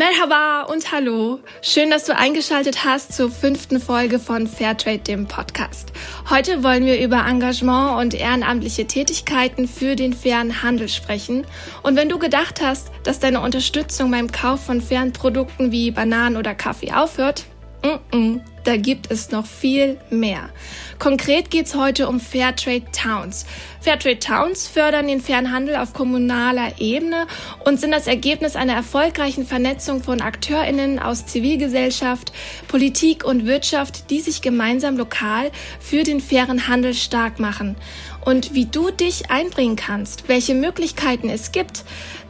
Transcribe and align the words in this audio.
Merhaba 0.00 0.62
und 0.62 0.92
hallo. 0.92 1.40
Schön, 1.60 1.90
dass 1.90 2.06
du 2.06 2.16
eingeschaltet 2.16 2.86
hast 2.86 3.12
zur 3.12 3.30
fünften 3.30 3.78
Folge 3.78 4.18
von 4.18 4.46
Fairtrade, 4.46 5.00
dem 5.00 5.26
Podcast. 5.26 5.92
Heute 6.30 6.62
wollen 6.62 6.86
wir 6.86 7.04
über 7.04 7.26
Engagement 7.26 8.00
und 8.00 8.14
ehrenamtliche 8.14 8.86
Tätigkeiten 8.86 9.68
für 9.68 9.96
den 9.96 10.14
fairen 10.14 10.62
Handel 10.62 10.88
sprechen. 10.88 11.44
Und 11.82 11.96
wenn 11.96 12.08
du 12.08 12.18
gedacht 12.18 12.62
hast, 12.62 12.90
dass 13.02 13.18
deine 13.18 13.42
Unterstützung 13.42 14.10
beim 14.10 14.32
Kauf 14.32 14.64
von 14.64 14.80
fairen 14.80 15.12
Produkten 15.12 15.70
wie 15.70 15.90
Bananen 15.90 16.38
oder 16.38 16.54
Kaffee 16.54 16.92
aufhört, 16.92 17.44
mm 17.84 18.16
-mm, 18.16 18.40
da 18.64 18.76
gibt 18.76 19.10
es 19.10 19.30
noch 19.30 19.46
viel 19.46 19.98
mehr. 20.10 20.50
Konkret 20.98 21.50
geht 21.50 21.66
es 21.66 21.74
heute 21.74 22.08
um 22.08 22.20
Fairtrade 22.20 22.84
Towns. 22.92 23.46
Fairtrade 23.80 24.18
Towns 24.18 24.68
fördern 24.68 25.08
den 25.08 25.20
fairen 25.20 25.50
Handel 25.50 25.76
auf 25.76 25.94
kommunaler 25.94 26.78
Ebene 26.78 27.26
und 27.64 27.80
sind 27.80 27.92
das 27.92 28.06
Ergebnis 28.06 28.56
einer 28.56 28.74
erfolgreichen 28.74 29.46
Vernetzung 29.46 30.02
von 30.02 30.20
AkteurInnen 30.20 30.98
aus 30.98 31.24
Zivilgesellschaft, 31.24 32.32
Politik 32.68 33.24
und 33.24 33.46
Wirtschaft, 33.46 34.10
die 34.10 34.20
sich 34.20 34.42
gemeinsam 34.42 34.98
lokal 34.98 35.50
für 35.80 36.02
den 36.02 36.20
fairen 36.20 36.68
Handel 36.68 36.92
stark 36.92 37.40
machen. 37.40 37.76
Und 38.22 38.54
wie 38.54 38.66
du 38.66 38.90
dich 38.90 39.30
einbringen 39.30 39.76
kannst, 39.76 40.28
welche 40.28 40.54
Möglichkeiten 40.54 41.30
es 41.30 41.52
gibt, 41.52 41.84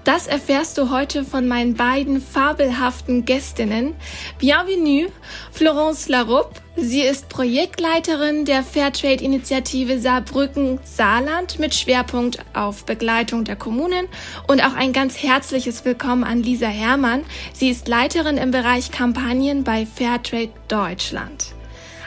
das 0.04 0.26
erfährst 0.26 0.78
du 0.78 0.90
heute 0.90 1.24
von 1.24 1.46
meinen 1.46 1.74
beiden 1.74 2.20
fabelhaften 2.20 3.24
Gästinnen. 3.24 3.94
Bienvenue, 4.38 5.08
Florence 5.52 6.08
Larup. 6.08 6.52
Sie 6.76 7.02
ist 7.02 7.28
Projektleiterin 7.28 8.44
der 8.44 8.62
Fairtrade-Initiative 8.62 9.98
Saarbrücken-Saarland 9.98 11.58
mit 11.58 11.74
Schwerpunkt 11.74 12.38
auf 12.54 12.86
Begleitung 12.86 13.44
der 13.44 13.56
Kommunen 13.56 14.08
und 14.48 14.64
auch 14.64 14.74
ein 14.74 14.92
ganz 14.92 15.22
herzliches 15.22 15.84
Willkommen 15.84 16.24
an 16.24 16.42
Lisa 16.42 16.68
Herrmann. 16.68 17.24
Sie 17.52 17.68
ist 17.68 17.86
Leiterin 17.88 18.38
im 18.38 18.50
Bereich 18.50 18.90
Kampagnen 18.90 19.64
bei 19.64 19.84
Fairtrade 19.86 20.52
Deutschland. 20.68 21.54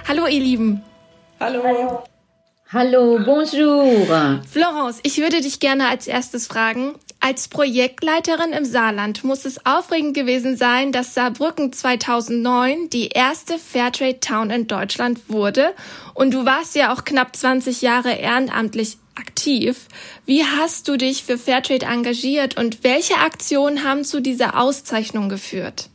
Hallo, 0.07 0.25
ihr 0.25 0.39
Lieben. 0.39 0.81
Hallo. 1.39 1.61
Hallo. 1.63 2.03
Hallo, 2.73 3.19
bonjour. 3.23 4.41
Florence, 4.49 4.99
ich 5.03 5.19
würde 5.19 5.41
dich 5.41 5.59
gerne 5.59 5.89
als 5.89 6.07
erstes 6.07 6.47
fragen, 6.47 6.95
als 7.23 7.47
Projektleiterin 7.47 8.51
im 8.51 8.65
Saarland 8.65 9.23
muss 9.23 9.45
es 9.45 9.65
aufregend 9.65 10.13
gewesen 10.13 10.57
sein, 10.57 10.91
dass 10.91 11.13
Saarbrücken 11.13 11.71
2009 11.71 12.89
die 12.89 13.07
erste 13.07 13.57
Fairtrade 13.57 14.19
Town 14.19 14.49
in 14.49 14.67
Deutschland 14.67 15.29
wurde. 15.29 15.73
Und 16.13 16.33
du 16.33 16.43
warst 16.43 16.75
ja 16.75 16.93
auch 16.93 17.05
knapp 17.05 17.33
20 17.33 17.81
Jahre 17.81 18.11
ehrenamtlich 18.11 18.97
aktiv. 19.15 19.87
Wie 20.25 20.43
hast 20.43 20.89
du 20.89 20.97
dich 20.97 21.23
für 21.23 21.37
Fairtrade 21.37 21.85
engagiert 21.85 22.57
und 22.57 22.83
welche 22.83 23.15
Aktionen 23.15 23.85
haben 23.85 24.03
zu 24.03 24.21
dieser 24.21 24.59
Auszeichnung 24.59 25.29
geführt? 25.29 25.89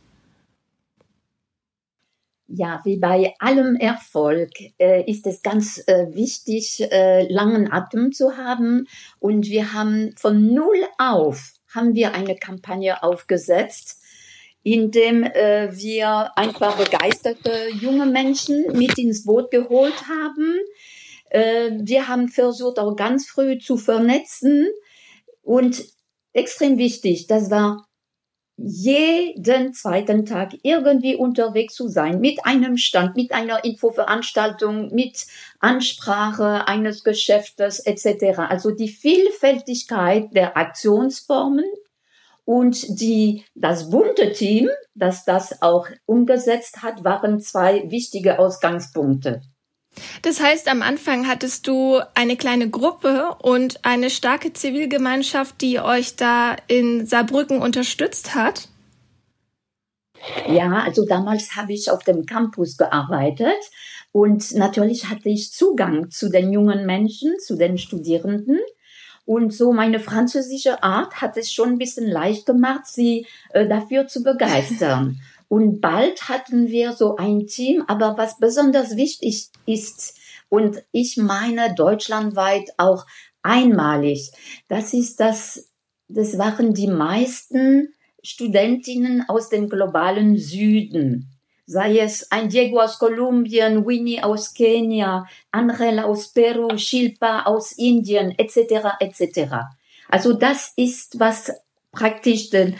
Ja, 2.51 2.81
wie 2.83 2.97
bei 2.97 3.35
allem 3.37 3.75
Erfolg 3.75 4.49
äh, 4.79 5.03
ist 5.09 5.27
es 5.27 5.43
ganz 5.43 5.83
äh, 5.85 6.07
wichtig, 6.15 6.81
äh, 6.91 7.31
langen 7.31 7.71
Atem 7.71 8.11
zu 8.11 8.37
haben. 8.37 8.87
Und 9.19 9.45
wir 9.45 9.73
haben 9.73 10.15
von 10.17 10.51
null 10.53 10.83
auf 10.97 11.53
haben 11.73 11.93
wir 11.93 12.13
eine 12.13 12.35
Kampagne 12.35 13.03
aufgesetzt, 13.03 14.01
in 14.63 14.91
dem 14.91 15.23
äh, 15.23 15.69
wir 15.71 16.31
einfach 16.35 16.75
begeisterte 16.77 17.69
junge 17.79 18.05
Menschen 18.05 18.65
mit 18.73 18.97
ins 18.97 19.23
Boot 19.23 19.51
geholt 19.51 20.07
haben. 20.07 20.59
Äh, 21.29 21.71
wir 21.79 22.07
haben 22.07 22.27
versucht, 22.27 22.79
auch 22.79 22.95
ganz 22.95 23.27
früh 23.27 23.59
zu 23.59 23.77
vernetzen. 23.77 24.67
Und 25.41 25.83
extrem 26.33 26.77
wichtig, 26.77 27.27
das 27.27 27.49
war 27.49 27.88
jeden 28.61 29.73
zweiten 29.73 30.25
Tag 30.25 30.53
irgendwie 30.63 31.15
unterwegs 31.15 31.75
zu 31.75 31.87
sein, 31.87 32.19
mit 32.19 32.45
einem 32.45 32.77
Stand, 32.77 33.15
mit 33.15 33.31
einer 33.31 33.63
Infoveranstaltung, 33.63 34.93
mit 34.93 35.27
Ansprache 35.59 36.67
eines 36.67 37.03
Geschäftes 37.03 37.79
etc. 37.79 38.39
Also 38.49 38.71
die 38.71 38.89
Vielfältigkeit 38.89 40.35
der 40.35 40.57
Aktionsformen 40.57 41.65
und 42.45 42.99
die, 42.99 43.45
das 43.55 43.89
bunte 43.89 44.33
Team, 44.33 44.69
das 44.95 45.23
das 45.23 45.61
auch 45.61 45.87
umgesetzt 46.05 46.81
hat, 46.81 47.03
waren 47.03 47.39
zwei 47.39 47.89
wichtige 47.89 48.39
Ausgangspunkte. 48.39 49.41
Das 50.21 50.39
heißt, 50.39 50.67
am 50.67 50.81
Anfang 50.81 51.27
hattest 51.27 51.67
du 51.67 51.99
eine 52.13 52.37
kleine 52.37 52.69
Gruppe 52.69 53.35
und 53.41 53.85
eine 53.85 54.09
starke 54.09 54.53
Zivilgemeinschaft, 54.53 55.61
die 55.61 55.79
euch 55.79 56.15
da 56.15 56.55
in 56.67 57.05
Saarbrücken 57.05 57.61
unterstützt 57.61 58.35
hat? 58.35 58.67
Ja, 60.47 60.83
also 60.83 61.05
damals 61.05 61.55
habe 61.55 61.73
ich 61.73 61.89
auf 61.89 62.03
dem 62.03 62.25
Campus 62.25 62.77
gearbeitet 62.77 63.57
und 64.11 64.53
natürlich 64.53 65.09
hatte 65.09 65.29
ich 65.29 65.51
Zugang 65.51 66.09
zu 66.09 66.29
den 66.29 66.51
jungen 66.51 66.85
Menschen, 66.85 67.39
zu 67.39 67.55
den 67.55 67.77
Studierenden. 67.77 68.59
Und 69.25 69.53
so 69.53 69.71
meine 69.73 69.99
französische 69.99 70.81
Art 70.81 71.21
hat 71.21 71.37
es 71.37 71.53
schon 71.53 71.69
ein 71.69 71.77
bisschen 71.77 72.07
leicht 72.07 72.47
gemacht, 72.47 72.87
sie 72.87 73.27
äh, 73.53 73.67
dafür 73.67 74.07
zu 74.07 74.23
begeistern. 74.23 75.21
Und 75.49 75.81
bald 75.81 76.29
hatten 76.29 76.67
wir 76.67 76.93
so 76.93 77.15
ein 77.17 77.47
Team, 77.47 77.83
aber 77.87 78.17
was 78.17 78.37
besonders 78.37 78.95
wichtig 78.95 79.49
ist, 79.65 80.15
und 80.47 80.83
ich 80.91 81.17
meine 81.17 81.75
deutschlandweit 81.75 82.69
auch 82.77 83.05
einmalig, 83.41 84.31
das 84.67 84.93
ist 84.93 85.19
das, 85.19 85.71
das 86.07 86.37
waren 86.37 86.73
die 86.73 86.87
meisten 86.87 87.93
Studentinnen 88.23 89.25
aus 89.27 89.49
dem 89.49 89.69
globalen 89.69 90.37
Süden. 90.37 91.31
Sei 91.65 91.99
es 91.99 92.31
ein 92.31 92.49
Diego 92.49 92.79
aus 92.79 92.97
Kolumbien, 92.97 93.85
Winnie 93.85 94.23
aus 94.23 94.53
Kenia, 94.53 95.27
Angel 95.51 95.99
aus 95.99 96.29
Peru, 96.33 96.77
Shilpa 96.77 97.43
aus 97.43 97.73
Indien, 97.73 98.37
etc., 98.37 98.97
etc. 98.99 99.53
Also 100.09 100.33
das 100.33 100.73
ist, 100.75 101.19
was 101.19 101.51
praktisch 101.91 102.49
den, 102.49 102.75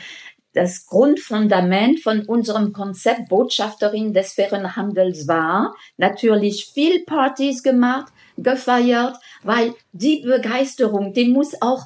das 0.53 0.87
Grundfundament 0.87 2.01
von 2.01 2.25
unserem 2.25 2.73
Konzept 2.73 3.29
Botschafterin 3.29 4.13
des 4.13 4.33
fairen 4.33 4.75
Handels 4.75 5.27
war. 5.27 5.75
Natürlich 5.97 6.71
viel 6.73 7.03
Partys 7.05 7.61
gemacht, 7.61 8.11
gefeiert, 8.37 9.17
weil 9.43 9.75
die 9.91 10.21
Begeisterung, 10.21 11.13
die 11.13 11.29
muss 11.29 11.61
auch 11.61 11.85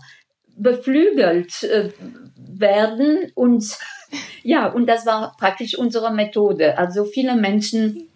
beflügelt 0.56 1.64
äh, 1.64 1.92
werden 2.36 3.32
und 3.36 3.78
ja, 4.44 4.68
und 4.68 4.88
das 4.88 5.06
war 5.06 5.36
praktisch 5.38 5.78
unsere 5.78 6.14
Methode. 6.14 6.78
Also 6.78 7.06
viele 7.06 7.36
Menschen, 7.36 8.08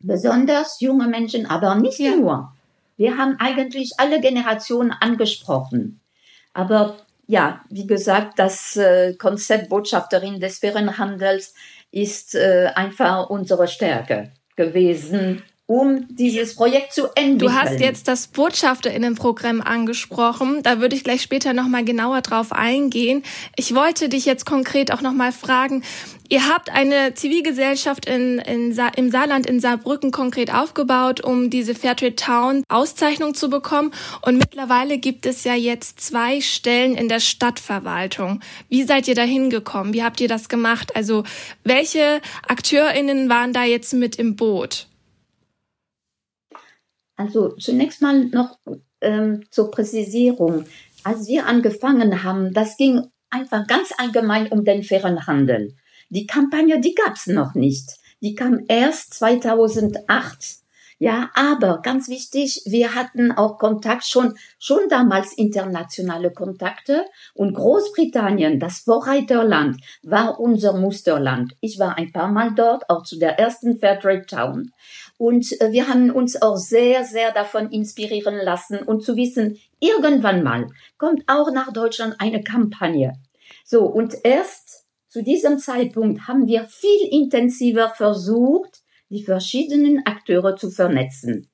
besonders 0.00 0.80
junge 0.80 1.06
Menschen, 1.06 1.46
aber 1.46 1.74
nicht 1.74 1.98
ja. 1.98 2.16
nur. 2.16 2.52
Wir 2.96 3.16
haben 3.16 3.36
eigentlich 3.38 3.92
alle 3.98 4.20
Generationen 4.20 4.92
angesprochen. 4.92 6.00
Aber 6.52 6.96
ja, 7.26 7.64
wie 7.70 7.86
gesagt, 7.86 8.38
das 8.38 8.76
äh, 8.76 9.14
Konzept 9.14 9.68
Botschafterin 9.68 10.40
des 10.40 10.58
fairen 10.58 10.98
Handels 10.98 11.54
ist 11.90 12.34
äh, 12.34 12.70
einfach 12.74 13.30
unsere 13.30 13.68
Stärke 13.68 14.32
gewesen 14.56 15.42
um 15.66 16.06
dieses 16.10 16.56
Projekt 16.56 16.92
zu 16.92 17.06
entwickeln. 17.14 17.38
Du 17.38 17.52
hast 17.52 17.80
jetzt 17.80 18.06
das 18.06 18.26
Botschafterinnenprogramm 18.26 19.62
angesprochen. 19.62 20.62
Da 20.62 20.80
würde 20.80 20.94
ich 20.94 21.04
gleich 21.04 21.22
später 21.22 21.54
nochmal 21.54 21.84
genauer 21.84 22.20
drauf 22.20 22.52
eingehen. 22.52 23.22
Ich 23.56 23.74
wollte 23.74 24.10
dich 24.10 24.26
jetzt 24.26 24.44
konkret 24.44 24.92
auch 24.92 25.00
nochmal 25.00 25.32
fragen. 25.32 25.82
Ihr 26.28 26.48
habt 26.48 26.70
eine 26.70 27.14
Zivilgesellschaft 27.14 28.06
in, 28.06 28.38
in 28.40 28.74
Sa 28.74 28.88
im 28.88 29.10
Saarland 29.10 29.46
in 29.46 29.60
Saarbrücken 29.60 30.10
konkret 30.10 30.52
aufgebaut, 30.52 31.22
um 31.22 31.48
diese 31.48 31.74
Fairtrade 31.74 32.16
Town 32.16 32.62
Auszeichnung 32.68 33.34
zu 33.34 33.48
bekommen. 33.48 33.92
Und 34.20 34.36
mittlerweile 34.36 34.98
gibt 34.98 35.24
es 35.24 35.44
ja 35.44 35.54
jetzt 35.54 36.00
zwei 36.00 36.42
Stellen 36.42 36.94
in 36.94 37.08
der 37.08 37.20
Stadtverwaltung. 37.20 38.40
Wie 38.68 38.82
seid 38.82 39.08
ihr 39.08 39.14
da 39.14 39.22
hingekommen? 39.22 39.94
Wie 39.94 40.02
habt 40.02 40.20
ihr 40.20 40.28
das 40.28 40.50
gemacht? 40.50 40.94
Also 40.94 41.24
welche 41.62 42.20
AkteurInnen 42.48 43.30
waren 43.30 43.54
da 43.54 43.64
jetzt 43.64 43.94
mit 43.94 44.16
im 44.16 44.36
Boot? 44.36 44.88
Also 47.16 47.50
zunächst 47.56 48.02
mal 48.02 48.26
noch 48.26 48.58
ähm, 49.00 49.44
zur 49.50 49.70
Präzisierung. 49.70 50.64
Als 51.04 51.28
wir 51.28 51.46
angefangen 51.46 52.22
haben, 52.22 52.52
das 52.52 52.76
ging 52.76 53.02
einfach 53.30 53.66
ganz 53.66 53.92
allgemein 53.98 54.48
um 54.48 54.64
den 54.64 54.82
fairen 54.82 55.26
Handel. 55.26 55.74
Die 56.08 56.26
Kampagne, 56.26 56.80
die 56.80 56.94
gab's 56.94 57.26
noch 57.26 57.54
nicht. 57.54 57.96
Die 58.20 58.34
kam 58.34 58.60
erst 58.68 59.14
2008. 59.14 60.64
Ja, 60.98 61.30
aber 61.34 61.82
ganz 61.82 62.08
wichtig, 62.08 62.62
wir 62.66 62.94
hatten 62.94 63.32
auch 63.32 63.58
Kontakt 63.58 64.06
schon, 64.06 64.34
schon 64.58 64.88
damals 64.88 65.32
internationale 65.32 66.32
Kontakte 66.32 67.04
und 67.34 67.54
Großbritannien, 67.54 68.60
das 68.60 68.78
Vorreiterland, 68.78 69.80
war 70.02 70.38
unser 70.38 70.72
Musterland. 70.72 71.56
Ich 71.60 71.78
war 71.78 71.98
ein 71.98 72.12
paar 72.12 72.28
Mal 72.28 72.54
dort, 72.54 72.88
auch 72.88 73.02
zu 73.02 73.18
der 73.18 73.38
ersten 73.38 73.78
Fairtrade 73.78 74.24
Town. 74.24 74.70
Und 75.16 75.60
äh, 75.60 75.72
wir 75.72 75.88
haben 75.88 76.10
uns 76.10 76.40
auch 76.40 76.56
sehr, 76.56 77.04
sehr 77.04 77.32
davon 77.32 77.70
inspirieren 77.70 78.36
lassen 78.36 78.78
und 78.78 79.02
zu 79.04 79.16
wissen, 79.16 79.58
irgendwann 79.80 80.42
mal 80.42 80.68
kommt 80.98 81.24
auch 81.28 81.52
nach 81.52 81.72
Deutschland 81.72 82.16
eine 82.18 82.42
Kampagne. 82.42 83.14
So, 83.64 83.84
und 83.84 84.16
erst 84.24 84.86
zu 85.08 85.22
diesem 85.22 85.58
Zeitpunkt 85.58 86.26
haben 86.26 86.48
wir 86.48 86.64
viel 86.64 87.08
intensiver 87.10 87.90
versucht, 87.90 88.82
die 89.10 89.22
verschiedenen 89.22 90.04
Akteure 90.06 90.56
zu 90.56 90.70
vernetzen. 90.70 91.48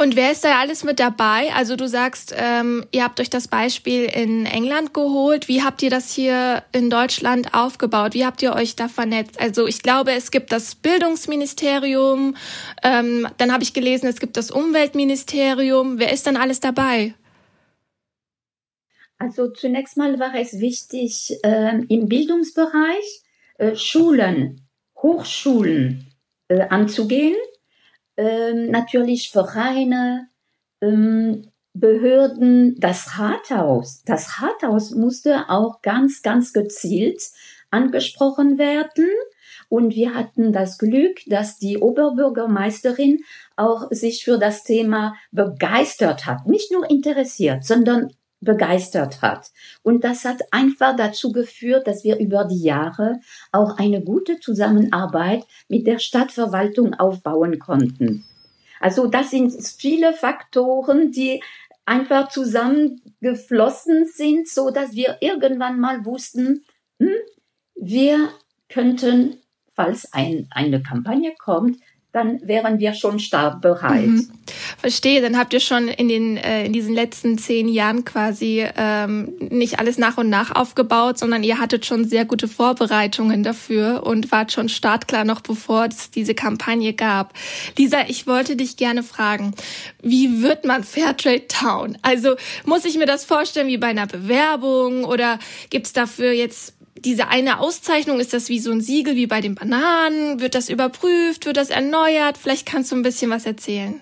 Und 0.00 0.14
wer 0.14 0.30
ist 0.30 0.44
da 0.44 0.60
alles 0.60 0.84
mit 0.84 1.00
dabei? 1.00 1.52
Also 1.56 1.74
du 1.74 1.88
sagst, 1.88 2.32
ähm, 2.36 2.86
ihr 2.92 3.02
habt 3.02 3.18
euch 3.18 3.30
das 3.30 3.48
Beispiel 3.48 4.04
in 4.04 4.46
England 4.46 4.94
geholt. 4.94 5.48
Wie 5.48 5.64
habt 5.64 5.82
ihr 5.82 5.90
das 5.90 6.12
hier 6.12 6.62
in 6.70 6.88
Deutschland 6.88 7.52
aufgebaut? 7.52 8.14
Wie 8.14 8.24
habt 8.24 8.40
ihr 8.40 8.52
euch 8.52 8.76
da 8.76 8.86
vernetzt? 8.86 9.40
Also 9.40 9.66
ich 9.66 9.82
glaube, 9.82 10.12
es 10.12 10.30
gibt 10.30 10.52
das 10.52 10.76
Bildungsministerium, 10.76 12.36
ähm, 12.84 13.26
dann 13.38 13.52
habe 13.52 13.64
ich 13.64 13.74
gelesen, 13.74 14.06
es 14.06 14.20
gibt 14.20 14.36
das 14.36 14.52
Umweltministerium. 14.52 15.98
Wer 15.98 16.12
ist 16.12 16.28
dann 16.28 16.36
alles 16.36 16.60
dabei? 16.60 17.14
Also 19.18 19.48
zunächst 19.48 19.96
mal 19.96 20.16
war 20.20 20.32
es 20.36 20.60
wichtig, 20.60 21.36
äh, 21.42 21.76
im 21.88 22.06
Bildungsbereich 22.06 23.22
äh, 23.56 23.74
Schulen, 23.74 24.60
Hochschulen 24.94 26.06
äh, 26.46 26.60
anzugehen 26.68 27.34
ähm, 28.18 28.70
natürlich 28.70 29.30
Vereine, 29.30 30.28
ähm, 30.82 31.50
Behörden, 31.72 32.74
das 32.78 33.18
Rathaus. 33.18 34.02
Das 34.04 34.42
Rathaus 34.42 34.90
musste 34.90 35.48
auch 35.48 35.80
ganz, 35.80 36.22
ganz 36.22 36.52
gezielt 36.52 37.22
angesprochen 37.70 38.58
werden. 38.58 39.06
Und 39.68 39.94
wir 39.94 40.14
hatten 40.14 40.52
das 40.52 40.78
Glück, 40.78 41.20
dass 41.26 41.58
die 41.58 41.78
Oberbürgermeisterin 41.78 43.20
auch 43.56 43.88
sich 43.90 44.24
für 44.24 44.38
das 44.38 44.64
Thema 44.64 45.14
begeistert 45.30 46.26
hat. 46.26 46.46
Nicht 46.46 46.72
nur 46.72 46.90
interessiert, 46.90 47.64
sondern 47.64 48.10
begeistert 48.40 49.22
hat. 49.22 49.50
Und 49.82 50.04
das 50.04 50.24
hat 50.24 50.40
einfach 50.52 50.96
dazu 50.96 51.32
geführt, 51.32 51.86
dass 51.86 52.04
wir 52.04 52.18
über 52.18 52.44
die 52.44 52.62
Jahre 52.62 53.20
auch 53.52 53.78
eine 53.78 54.02
gute 54.02 54.38
Zusammenarbeit 54.38 55.44
mit 55.68 55.86
der 55.86 55.98
Stadtverwaltung 55.98 56.94
aufbauen 56.94 57.58
konnten. 57.58 58.24
Also 58.80 59.06
das 59.06 59.30
sind 59.30 59.52
viele 59.76 60.12
Faktoren, 60.12 61.10
die 61.10 61.42
einfach 61.84 62.28
zusammengeflossen 62.28 64.06
sind, 64.06 64.48
so 64.48 64.70
dass 64.70 64.94
wir 64.94 65.16
irgendwann 65.20 65.80
mal 65.80 66.04
wussten, 66.04 66.64
hm, 67.00 67.10
wir 67.74 68.28
könnten, 68.68 69.38
falls 69.72 70.12
ein, 70.12 70.48
eine 70.50 70.82
Kampagne 70.82 71.34
kommt, 71.38 71.78
dann 72.18 72.40
wären 72.46 72.78
wir 72.78 72.92
schon 72.94 73.18
stark 73.18 73.60
bereit. 73.60 74.06
Mhm. 74.06 74.28
Verstehe, 74.78 75.20
dann 75.20 75.38
habt 75.38 75.52
ihr 75.52 75.60
schon 75.60 75.88
in 75.88 76.08
den 76.08 76.36
äh, 76.36 76.64
in 76.64 76.72
diesen 76.72 76.94
letzten 76.94 77.38
zehn 77.38 77.68
Jahren 77.68 78.04
quasi 78.04 78.66
ähm, 78.76 79.32
nicht 79.50 79.78
alles 79.78 79.98
nach 79.98 80.18
und 80.18 80.28
nach 80.28 80.54
aufgebaut, 80.54 81.18
sondern 81.18 81.42
ihr 81.42 81.58
hattet 81.58 81.86
schon 81.86 82.04
sehr 82.06 82.24
gute 82.24 82.48
Vorbereitungen 82.48 83.42
dafür 83.42 84.02
und 84.04 84.32
wart 84.32 84.52
schon 84.52 84.68
startklar 84.68 85.24
noch 85.24 85.40
bevor 85.40 85.86
es 85.86 86.10
diese 86.10 86.34
Kampagne 86.34 86.92
gab. 86.92 87.34
Lisa, 87.76 87.98
ich 88.08 88.26
wollte 88.26 88.56
dich 88.56 88.76
gerne 88.76 89.02
fragen, 89.02 89.54
wie 90.02 90.42
wird 90.42 90.64
man 90.64 90.84
Fairtrade 90.84 91.46
Town? 91.48 91.98
Also 92.02 92.36
muss 92.64 92.84
ich 92.84 92.96
mir 92.98 93.06
das 93.06 93.24
vorstellen 93.24 93.68
wie 93.68 93.78
bei 93.78 93.88
einer 93.88 94.06
Bewerbung 94.06 95.04
oder 95.04 95.38
gibt's 95.70 95.92
dafür 95.92 96.32
jetzt 96.32 96.77
diese 97.04 97.28
eine 97.28 97.60
Auszeichnung, 97.60 98.20
ist 98.20 98.32
das 98.32 98.48
wie 98.48 98.58
so 98.58 98.70
ein 98.70 98.80
Siegel 98.80 99.16
wie 99.16 99.26
bei 99.26 99.40
den 99.40 99.54
Bananen? 99.54 100.40
Wird 100.40 100.54
das 100.54 100.68
überprüft? 100.68 101.46
Wird 101.46 101.56
das 101.56 101.70
erneuert? 101.70 102.38
Vielleicht 102.38 102.66
kannst 102.66 102.92
du 102.92 102.96
ein 102.96 103.02
bisschen 103.02 103.30
was 103.30 103.46
erzählen. 103.46 104.00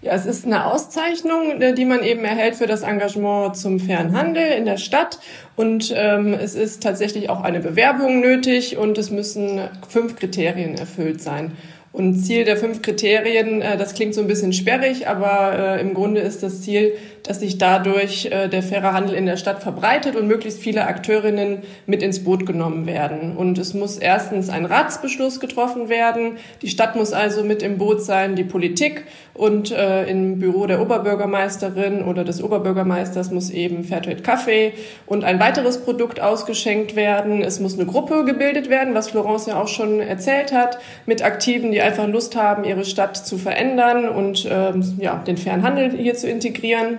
Ja, 0.00 0.12
es 0.12 0.26
ist 0.26 0.46
eine 0.46 0.66
Auszeichnung, 0.66 1.60
äh, 1.60 1.74
die 1.74 1.84
man 1.84 2.04
eben 2.04 2.24
erhält 2.24 2.54
für 2.54 2.68
das 2.68 2.82
Engagement 2.82 3.56
zum 3.56 3.80
fairen 3.80 4.16
Handel 4.16 4.46
in 4.52 4.64
der 4.64 4.76
Stadt. 4.76 5.18
Und 5.56 5.92
ähm, 5.96 6.34
es 6.34 6.54
ist 6.54 6.82
tatsächlich 6.82 7.30
auch 7.30 7.42
eine 7.42 7.58
Bewerbung 7.58 8.20
nötig 8.20 8.76
und 8.76 8.96
es 8.96 9.10
müssen 9.10 9.60
fünf 9.88 10.14
Kriterien 10.14 10.76
erfüllt 10.76 11.20
sein. 11.20 11.56
Und 11.90 12.14
Ziel 12.22 12.44
der 12.44 12.56
fünf 12.56 12.80
Kriterien, 12.82 13.60
äh, 13.60 13.76
das 13.76 13.94
klingt 13.94 14.14
so 14.14 14.20
ein 14.20 14.28
bisschen 14.28 14.52
sperrig, 14.52 15.08
aber 15.08 15.58
äh, 15.58 15.80
im 15.80 15.94
Grunde 15.94 16.20
ist 16.20 16.44
das 16.44 16.62
Ziel, 16.62 16.92
dass 17.22 17.40
sich 17.40 17.58
dadurch 17.58 18.26
äh, 18.26 18.48
der 18.48 18.62
faire 18.62 18.92
Handel 18.92 19.14
in 19.14 19.26
der 19.26 19.36
Stadt 19.36 19.62
verbreitet 19.62 20.16
und 20.16 20.26
möglichst 20.26 20.60
viele 20.60 20.86
Akteurinnen 20.86 21.62
mit 21.86 22.02
ins 22.02 22.24
Boot 22.24 22.46
genommen 22.46 22.86
werden. 22.86 23.36
Und 23.36 23.58
es 23.58 23.74
muss 23.74 23.98
erstens 23.98 24.48
ein 24.50 24.64
Ratsbeschluss 24.64 25.40
getroffen 25.40 25.88
werden. 25.88 26.36
Die 26.62 26.68
Stadt 26.68 26.96
muss 26.96 27.12
also 27.12 27.44
mit 27.44 27.62
im 27.62 27.78
Boot 27.78 28.02
sein, 28.02 28.36
die 28.36 28.44
Politik 28.44 29.04
und 29.34 29.70
äh, 29.70 30.04
im 30.06 30.38
Büro 30.38 30.66
der 30.66 30.82
Oberbürgermeisterin 30.82 32.02
oder 32.02 32.24
des 32.24 32.42
Oberbürgermeisters 32.42 33.30
muss 33.30 33.50
eben 33.50 33.84
Fairtrade 33.84 34.22
Kaffee 34.22 34.72
und 35.06 35.24
ein 35.24 35.38
weiteres 35.38 35.78
Produkt 35.78 36.20
ausgeschenkt 36.20 36.96
werden. 36.96 37.42
Es 37.42 37.60
muss 37.60 37.74
eine 37.74 37.86
Gruppe 37.86 38.24
gebildet 38.24 38.68
werden, 38.68 38.94
was 38.94 39.10
Florence 39.10 39.46
ja 39.46 39.60
auch 39.60 39.68
schon 39.68 40.00
erzählt 40.00 40.52
hat, 40.52 40.78
mit 41.06 41.24
Aktiven, 41.24 41.70
die 41.70 41.80
einfach 41.80 42.08
Lust 42.08 42.36
haben, 42.36 42.64
ihre 42.64 42.84
Stadt 42.84 43.16
zu 43.16 43.38
verändern 43.38 44.08
und 44.08 44.46
ähm, 44.50 44.96
ja, 44.98 45.22
den 45.26 45.36
fairen 45.36 45.62
Handel 45.62 45.90
hier 45.90 46.14
zu 46.14 46.28
integrieren. 46.28 46.98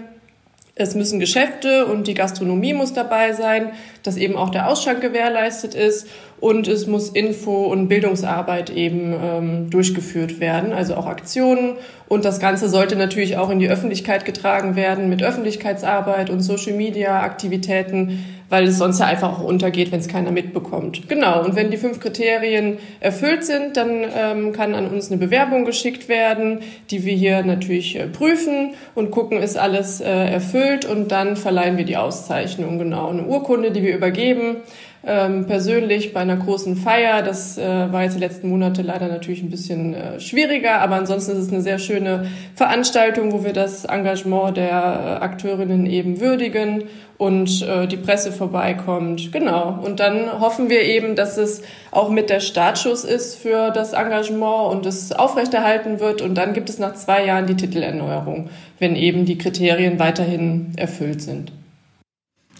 Es 0.80 0.96
müssen 0.96 1.20
Geschäfte 1.20 1.88
und 1.88 2.08
die 2.08 2.14
Gastronomie 2.14 2.74
muss 2.74 2.94
dabei 2.94 3.34
sein, 3.34 3.74
dass 4.02 4.16
eben 4.16 4.38
auch 4.38 4.50
der 4.50 4.70
Ausschank 4.70 5.02
gewährleistet 5.02 5.76
ist 5.76 6.08
und 6.40 6.70
es 6.70 6.88
muss 6.88 7.10
Info- 7.10 7.66
und 7.66 7.90
Bildungsarbeit 7.90 8.70
eben 8.70 9.14
ähm, 9.22 9.70
durchgeführt 9.70 10.40
werden, 10.40 10.72
also 10.72 10.96
auch 10.96 11.06
Aktionen. 11.06 11.74
Und 12.08 12.24
das 12.24 12.40
Ganze 12.40 12.70
sollte 12.70 12.96
natürlich 12.96 13.36
auch 13.36 13.50
in 13.50 13.60
die 13.60 13.68
Öffentlichkeit 13.68 14.24
getragen 14.24 14.78
werden 14.78 15.10
mit 15.10 15.22
Öffentlichkeitsarbeit 15.22 16.30
und 16.30 16.40
Social-Media-Aktivitäten, 16.40 18.24
weil 18.50 18.66
es 18.66 18.78
sonst 18.78 19.00
ja 19.00 19.06
einfach 19.06 19.40
auch 19.40 19.44
untergeht, 19.44 19.92
wenn 19.92 20.00
es 20.00 20.08
keiner 20.08 20.32
mitbekommt. 20.32 21.08
Genau, 21.08 21.44
und 21.44 21.56
wenn 21.56 21.72
die 21.72 21.78
fünf 21.78 22.00
Kriterien 22.00 22.78
erfüllt 23.00 23.44
sind, 23.46 23.78
dann 23.78 24.04
ähm, 24.16 24.52
kann 24.54 24.76
an 24.76 24.88
uns 24.88 25.12
eine 25.12 25.20
Bewerbung 25.20 25.66
geschickt 25.66 26.10
werden, 26.10 26.60
die 26.90 27.06
wir 27.06 27.14
hier 27.14 27.44
natürlich 27.44 27.98
äh, 27.98 28.08
prüfen 28.08 28.74
und 28.96 29.12
gucken, 29.12 29.42
ist 29.42 29.58
alles 29.58 30.02
äh, 30.02 30.06
erfüllt 30.10 30.86
und 30.86 31.12
dann 31.12 31.36
verleihen 31.36 31.78
wir 31.78 31.86
die 31.86 31.98
Auszeichnung, 31.98 32.80
genau, 32.80 33.10
eine 33.10 33.26
Urkunde, 33.26 33.72
die 33.72 33.84
wir 33.84 33.96
übergeben 33.96 34.58
ähm, 35.06 35.46
persönlich 35.46 36.14
bei 36.14 36.20
einer 36.20 36.36
großen 36.36 36.76
Feier. 36.76 37.22
Das 37.22 37.58
äh, 37.58 37.92
war 37.92 38.04
jetzt 38.04 38.16
die 38.16 38.20
letzten 38.20 38.50
Monate 38.50 38.82
leider 38.82 39.08
natürlich 39.08 39.42
ein 39.42 39.50
bisschen 39.50 39.94
äh, 39.94 40.20
schwieriger, 40.20 40.82
aber 40.82 40.96
ansonsten 40.96 41.32
ist 41.32 41.38
es 41.38 41.52
eine 41.52 41.62
sehr 41.62 41.80
schöne 41.80 42.28
Veranstaltung, 42.56 43.32
wo 43.32 43.44
wir 43.44 43.54
das 43.54 43.86
Engagement 43.86 44.58
der 44.58 44.70
äh, 44.70 45.24
Akteurinnen 45.24 45.86
eben 45.86 46.20
würdigen 46.20 46.84
und 47.18 47.62
äh, 47.62 47.88
die 47.88 47.98
Presse 47.98 48.32
vorbeikommt. 48.32 49.32
Genau. 49.32 49.80
Und 49.84 50.00
dann 50.00 50.40
hoffen 50.40 50.70
wir 50.70 50.82
eben, 50.82 51.16
dass 51.16 51.38
es 51.38 51.62
auch 51.92 52.10
mit 52.10 52.30
der 52.30 52.40
Startschuss 52.40 53.04
ist 53.04 53.36
für 53.36 53.72
das 53.72 53.94
Engagement 53.94 54.72
und 54.72 54.86
es 54.86 55.12
aufrechterhalten 55.12 56.00
wird. 56.00 56.22
Und 56.22 56.36
dann 56.36 56.54
gibt 56.54 56.70
es 56.70 56.80
nach 56.80 56.94
zwei 56.96 57.26
Jahren 57.26 57.46
die 57.46 57.56
Titelerneuerung, 57.56 58.50
wenn 58.80 58.96
eben 58.96 59.26
die 59.26 59.38
Kriterien 59.38 60.00
weiterhin 60.00 60.74
erfüllt 60.78 61.22
sind. 61.22 61.52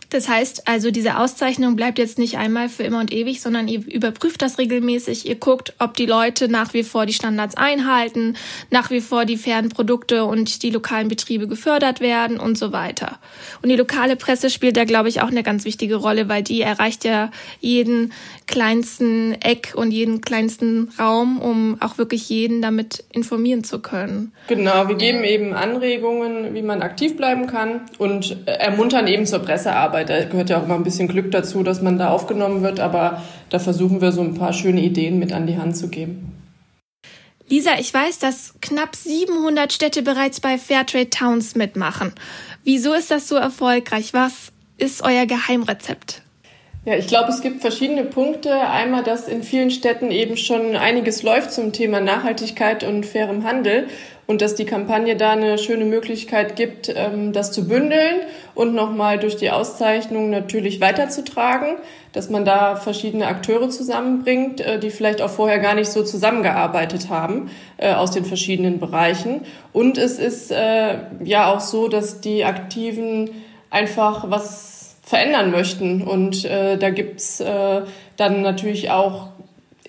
Das 0.10 0.28
heißt 0.28 0.68
also, 0.68 0.90
diese 0.90 1.18
Auszeichnung 1.18 1.76
bleibt 1.76 2.00
jetzt 2.00 2.18
nicht 2.18 2.38
einmal 2.38 2.68
für 2.68 2.84
immer 2.84 3.00
und 3.00 3.14
ewig, 3.14 3.42
sondern 3.42 3.68
ihr 3.68 3.86
überprüft 3.88 4.42
das 4.42 4.58
regelmäßig. 4.58 5.28
Ihr 5.28 5.36
guckt, 5.36 5.74
ob 5.78 5.96
die 5.96 6.08
Leute 6.08 6.50
nach 6.50 6.74
wie 6.74 6.84
vor 6.84 7.06
die 7.06 7.14
Standards 7.14 7.56
einhalten, 7.56 8.36
nach 8.72 8.90
wie 8.90 9.02
vor 9.02 9.26
die 9.26 9.38
fairen 9.38 9.70
Produkte 9.70 10.26
und 10.26 10.64
die 10.64 10.72
lokalen 10.72 11.10
Betriebe 11.10 11.48
gefördert 11.48 12.02
werden 12.02 12.40
und 12.40 12.58
so 12.58 12.72
weiter. 12.72 13.20
Und 13.62 13.70
die 13.70 13.76
lokale 13.76 14.16
Presse 14.16 14.50
spielt 14.50 14.78
da, 14.78 14.84
glaube 14.84 15.10
ich, 15.10 15.22
auch 15.22 15.28
eine 15.28 15.44
ganz 15.44 15.64
wichtige 15.64 15.96
Rolle, 15.96 16.28
weil 16.28 16.42
die 16.42 16.62
erreicht 16.62 17.06
ja 17.06 17.30
jeden 17.60 18.12
kleinsten 18.48 19.34
Eck 19.42 19.74
und 19.76 19.92
jeden 19.92 20.22
kleinsten 20.22 20.92
Raum, 20.98 21.40
um 21.40 21.78
auch 21.82 22.00
wirklich 22.00 22.30
jeden 22.30 22.64
damit 22.64 23.04
informieren 23.12 23.64
zu 23.64 23.80
können. 23.80 24.34
Genau, 24.48 24.88
wir 24.88 24.96
geben 24.96 25.24
eben 25.24 25.54
Anregungen, 25.54 26.56
wie 26.56 26.64
man 26.64 26.82
aktiv 26.82 27.16
bleiben 27.16 27.46
kann 27.46 27.82
und 28.00 28.38
ermuntern 28.48 29.06
eben 29.06 29.28
zur 29.28 29.40
Pressearbeit 29.40 29.99
Arbeit. 30.00 30.10
Da 30.10 30.24
gehört 30.24 30.50
ja 30.50 30.60
auch 30.60 30.64
immer 30.64 30.76
ein 30.76 30.84
bisschen 30.84 31.08
Glück 31.08 31.32
dazu, 31.32 31.64
dass 31.64 31.82
man 31.82 31.98
da 31.98 32.10
aufgenommen 32.10 32.62
wird, 32.62 32.80
aber 32.80 33.22
da 33.50 33.60
versuchen 33.60 34.02
wir 34.02 34.12
so 34.12 34.22
ein 34.22 34.34
paar 34.34 34.54
schöne 34.54 34.82
Ideen 34.82 35.20
mit 35.20 35.34
an 35.34 35.48
die 35.48 35.58
Hand 35.58 35.76
zu 35.78 35.90
geben. 35.90 36.36
Lisa, 37.48 37.72
ich 37.80 37.94
weiß, 37.94 38.20
dass 38.20 38.54
knapp 38.62 38.96
700 38.96 39.74
Städte 39.74 40.04
bereits 40.04 40.40
bei 40.40 40.58
Fairtrade 40.58 41.10
Towns 41.10 41.56
mitmachen. 41.56 42.14
Wieso 42.64 42.94
ist 42.94 43.10
das 43.10 43.28
so 43.28 43.36
erfolgreich? 43.36 44.14
Was 44.14 44.52
ist 44.78 45.02
euer 45.02 45.26
Geheimrezept? 45.26 46.22
Ja, 46.86 46.96
ich 46.96 47.08
glaube, 47.08 47.30
es 47.30 47.42
gibt 47.42 47.62
verschiedene 47.62 48.06
Punkte. 48.06 48.56
Einmal, 48.56 49.04
dass 49.04 49.28
in 49.28 49.44
vielen 49.44 49.72
Städten 49.72 50.12
eben 50.12 50.38
schon 50.38 50.76
einiges 50.76 51.24
läuft 51.24 51.52
zum 51.52 51.74
Thema 51.74 52.00
Nachhaltigkeit 52.00 52.84
und 52.84 53.06
fairem 53.06 53.44
Handel 53.44 53.88
und 54.30 54.44
dass 54.44 54.54
die 54.54 54.66
Kampagne 54.66 55.16
da 55.16 55.32
eine 55.32 55.58
schöne 55.58 55.86
Möglichkeit 55.86 56.56
gibt, 56.56 56.94
ähm, 56.96 57.34
das 57.34 57.52
zu 57.52 57.68
bündeln 57.68 58.22
und 58.54 58.76
nochmal 58.76 59.18
durch 59.18 59.38
die 59.38 59.50
Auszeichnung 59.50 60.30
natürlich 60.30 60.80
weiterzutragen, 60.80 61.78
dass 62.14 62.30
man 62.30 62.46
da 62.46 62.76
verschiedene 62.76 63.26
Akteure 63.26 63.72
zusammenbringt, 63.72 64.62
äh, 64.62 64.80
die 64.80 64.92
vielleicht 64.92 65.24
auch 65.24 65.32
vorher 65.32 65.58
gar 65.58 65.74
nicht 65.74 65.90
so 65.90 66.04
zusammengearbeitet 66.04 67.10
haben 67.10 67.50
äh, 67.78 67.92
aus 67.92 68.12
den 68.12 68.24
verschiedenen 68.24 68.80
Bereichen. 68.80 69.42
Und 69.74 69.98
es 69.98 70.20
ist 70.20 70.52
äh, 70.52 70.98
ja 71.24 71.52
auch 71.52 71.60
so, 71.60 71.88
dass 71.88 72.22
die 72.22 72.46
Aktiven 72.46 73.32
einfach 73.72 74.30
was 74.30 74.96
verändern 75.02 75.50
möchten. 75.50 76.04
Und 76.04 76.46
äh, 76.46 76.78
da 76.78 76.92
gibt's 76.92 77.44
Dann 78.18 78.42
natürlich 78.42 78.92
auch 78.92 79.30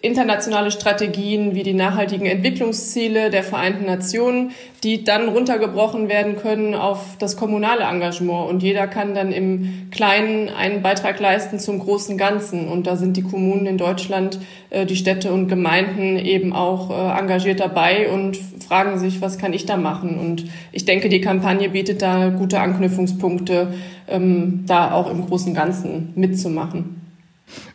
internationale 0.03 0.71
Strategien 0.71 1.55
wie 1.55 1.63
die 1.63 1.75
nachhaltigen 1.75 2.25
Entwicklungsziele 2.25 3.29
der 3.29 3.43
Vereinten 3.43 3.85
Nationen, 3.85 4.53
die 4.83 5.05
dann 5.05 5.29
runtergebrochen 5.29 6.09
werden 6.09 6.37
können 6.37 6.75
auf 6.75 7.17
das 7.19 7.37
kommunale 7.37 7.85
Engagement. 7.85 8.49
Und 8.49 8.63
jeder 8.63 8.87
kann 8.87 9.15
dann 9.15 9.31
im 9.31 9.89
Kleinen 9.91 10.49
einen 10.49 10.81
Beitrag 10.81 11.21
leisten 11.21 11.59
zum 11.59 11.81
großen 11.81 12.17
Ganzen. 12.17 12.69
Und 12.69 12.87
da 12.87 12.97
sind 12.97 13.19
die 13.19 13.23
Kommunen 13.23 13.67
in 13.67 13.77
Deutschland, 13.77 14.39
äh, 14.71 14.87
die 14.87 14.97
Städte 14.97 15.33
und 15.33 15.49
Gemeinden 15.49 16.17
eben 16.17 16.55
auch 16.55 16.91
äh, 16.91 17.19
engagiert 17.19 17.61
dabei 17.61 18.11
und 18.11 18.39
fragen 18.67 18.99
sich, 18.99 19.21
was 19.21 19.37
kann 19.37 19.53
ich 19.53 19.67
da 19.67 19.77
machen? 19.77 20.19
Und 20.19 20.47
ich 20.73 20.87
denke, 20.87 21.11
die 21.11 21.21
Kampagne 21.21 21.69
bietet 21.69 22.01
da 22.01 22.31
gute 22.31 22.61
Anknüpfungspunkte, 22.61 23.75
ähm, 24.09 24.65
da 24.67 24.93
auch 24.93 25.11
im 25.11 25.27
großen 25.27 25.53
Ganzen 25.53 26.13
mitzumachen. 26.15 27.00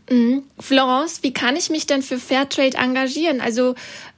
Mhm. 0.09 0.43
Florence, 0.59 1.23
wie 1.23 1.33
kann 1.33 1.55
ich 1.55 1.69
mich 1.69 1.87
denn 1.87 2.01
für 2.01 2.19
Fairtrade 2.19 2.77
engagieren? 2.77 3.41
Also, 3.41 3.75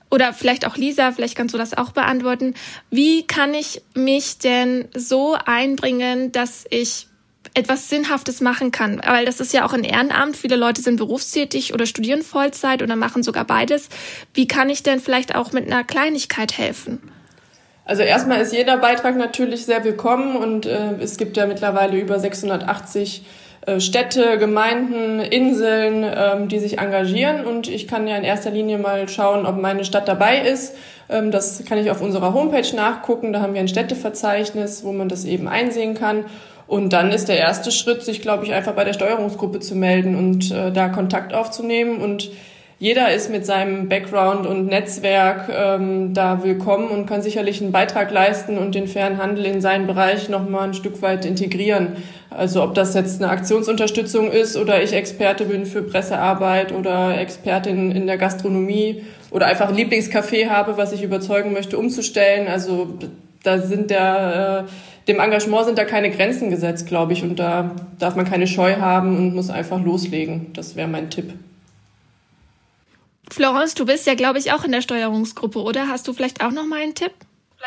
oder 0.10 0.34
vielleicht 0.34 0.66
auch 0.66 0.78
Lisa, 0.78 1.12
vielleicht 1.12 1.36
kannst 1.36 1.54
du 1.54 1.58
das 1.58 1.78
auch 1.78 1.92
beantworten. 1.92 2.54
Wie 2.90 3.26
kann 3.28 3.54
ich 3.54 3.82
mich 3.94 4.38
denn 4.40 4.88
so 4.96 5.38
einbringen, 5.46 6.32
dass 6.32 6.66
ich 6.70 7.08
etwas 7.54 7.90
Sinnhaftes 7.90 8.40
machen 8.40 8.72
kann? 8.72 9.02
Weil 9.06 9.26
das 9.26 9.40
ist 9.40 9.54
ja 9.54 9.66
auch 9.66 9.74
ein 9.74 9.84
Ehrenamt. 9.84 10.38
Viele 10.38 10.56
Leute 10.56 10.82
sind 10.82 10.98
berufstätig 10.98 11.74
oder 11.74 11.86
studieren 11.86 12.22
Vollzeit 12.22 12.82
oder 12.82 12.96
machen 12.96 13.24
sogar 13.24 13.46
beides. 13.46 13.90
Wie 14.34 14.48
kann 14.48 14.70
ich 14.70 14.84
denn 14.84 15.00
vielleicht 15.00 15.36
auch 15.36 15.52
mit 15.52 15.66
einer 15.66 15.84
Kleinigkeit 15.84 16.58
helfen? 16.58 17.02
Also 17.84 18.04
erstmal 18.04 18.42
ist 18.42 18.54
jeder 18.54 18.78
Beitrag 18.78 19.16
natürlich 19.16 19.66
sehr 19.66 19.84
willkommen 19.86 20.36
und 20.36 20.66
äh, 20.66 20.96
es 21.00 21.18
gibt 21.18 21.38
ja 21.38 21.46
mittlerweile 21.46 21.98
über 21.98 22.20
680 22.20 23.22
äh, 23.22 23.47
Städte, 23.80 24.38
Gemeinden, 24.38 25.20
Inseln, 25.20 26.04
ähm, 26.04 26.48
die 26.48 26.60
sich 26.60 26.80
engagieren. 26.80 27.46
Und 27.46 27.68
ich 27.68 27.88
kann 27.88 28.08
ja 28.08 28.16
in 28.16 28.24
erster 28.24 28.50
Linie 28.50 28.78
mal 28.78 29.08
schauen, 29.10 29.46
ob 29.46 29.58
meine 29.58 29.84
Stadt 29.84 30.08
dabei 30.08 30.40
ist. 30.40 30.76
Ähm, 31.10 31.32
das 31.32 31.64
kann 31.66 31.78
ich 31.78 31.92
auf 31.92 32.02
unserer 32.02 32.34
Homepage 32.34 32.76
nachgucken. 32.76 33.34
Da 33.34 33.42
haben 33.42 33.54
wir 33.54 33.62
ein 33.62 33.68
Städteverzeichnis, 33.68 34.84
wo 34.84 34.94
man 34.94 35.10
das 35.10 35.26
eben 35.26 35.48
einsehen 35.48 35.96
kann. 35.96 36.26
Und 36.66 36.92
dann 36.94 37.12
ist 37.12 37.30
der 37.30 37.38
erste 37.40 37.72
Schritt, 37.72 38.04
sich, 38.04 38.22
glaube 38.22 38.46
ich, 38.46 38.54
einfach 38.54 38.74
bei 38.74 38.84
der 38.84 38.94
Steuerungsgruppe 38.94 39.60
zu 39.60 39.76
melden 39.76 40.16
und 40.16 40.52
äh, 40.52 40.72
da 40.72 40.90
Kontakt 40.90 41.34
aufzunehmen. 41.34 42.02
Und 42.02 42.30
jeder 42.80 43.12
ist 43.12 43.32
mit 43.32 43.44
seinem 43.44 43.90
Background 43.90 44.46
und 44.46 44.68
Netzwerk 44.68 45.50
ähm, 45.50 46.14
da 46.14 46.44
willkommen 46.44 46.90
und 46.90 47.08
kann 47.08 47.24
sicherlich 47.24 47.60
einen 47.60 47.72
Beitrag 47.72 48.12
leisten 48.12 48.60
und 48.60 48.76
den 48.76 48.88
fairen 48.88 49.18
Handel 49.18 49.46
in 49.46 49.62
seinen 49.62 49.88
Bereich 49.88 50.30
nochmal 50.30 50.68
ein 50.68 50.74
Stück 50.76 51.02
weit 51.02 51.26
integrieren. 51.26 51.96
Also 52.30 52.62
ob 52.62 52.76
das 52.76 52.94
jetzt 52.94 53.20
eine 53.20 53.32
Aktionsunterstützung 53.32 54.32
ist 54.32 54.58
oder 54.58 54.84
ich 54.84 54.94
Experte 54.94 55.46
bin 55.46 55.66
für 55.66 55.82
Pressearbeit 55.82 56.72
oder 56.72 57.20
Expertin 57.20 57.92
in 57.92 58.06
der 58.06 58.18
Gastronomie 58.20 59.04
oder 59.32 59.48
einfach 59.48 59.70
ein 59.70 59.76
Lieblingscafé 59.76 60.50
habe, 60.50 60.78
was 60.78 60.94
ich 60.94 61.02
überzeugen 61.02 61.54
möchte, 61.54 61.80
umzustellen. 61.80 62.48
Also 62.48 62.94
da 63.42 63.58
sind 63.58 63.90
der, 63.90 64.68
äh, 64.68 65.08
dem 65.08 65.20
Engagement 65.20 65.66
sind 65.66 65.80
da 65.80 65.84
keine 65.84 66.12
Grenzen 66.12 66.52
gesetzt, 66.52 66.86
glaube 66.86 67.14
ich. 67.14 67.24
Und 67.24 67.40
da 67.40 67.72
darf 67.98 68.16
man 68.16 68.30
keine 68.30 68.46
Scheu 68.46 68.76
haben 68.76 69.18
und 69.18 69.34
muss 69.34 69.50
einfach 69.50 69.84
loslegen. 69.84 70.54
Das 70.54 70.76
wäre 70.76 70.88
mein 70.88 71.10
Tipp. 71.10 71.34
Florence, 73.32 73.74
du 73.76 73.86
bist 73.86 74.08
ja, 74.08 74.16
glaube 74.16 74.40
ich, 74.40 74.52
auch 74.52 74.64
in 74.64 74.72
der 74.72 74.82
Steuerungsgruppe, 74.82 75.60
oder? 75.60 75.88
Hast 75.88 76.08
du 76.08 76.14
vielleicht 76.14 76.42
auch 76.42 76.52
noch 76.52 76.66
mal 76.66 76.82
einen 76.82 76.96
Tipp? 76.96 77.12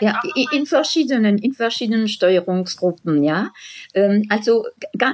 Ja, 0.00 0.21
in 0.52 0.67
verschiedenen, 0.67 1.37
in 1.38 1.52
verschiedenen 1.52 2.09
Steuerungsgruppen, 2.09 3.23
ja. 3.23 3.50
Ähm, 3.93 4.25
also 4.29 4.64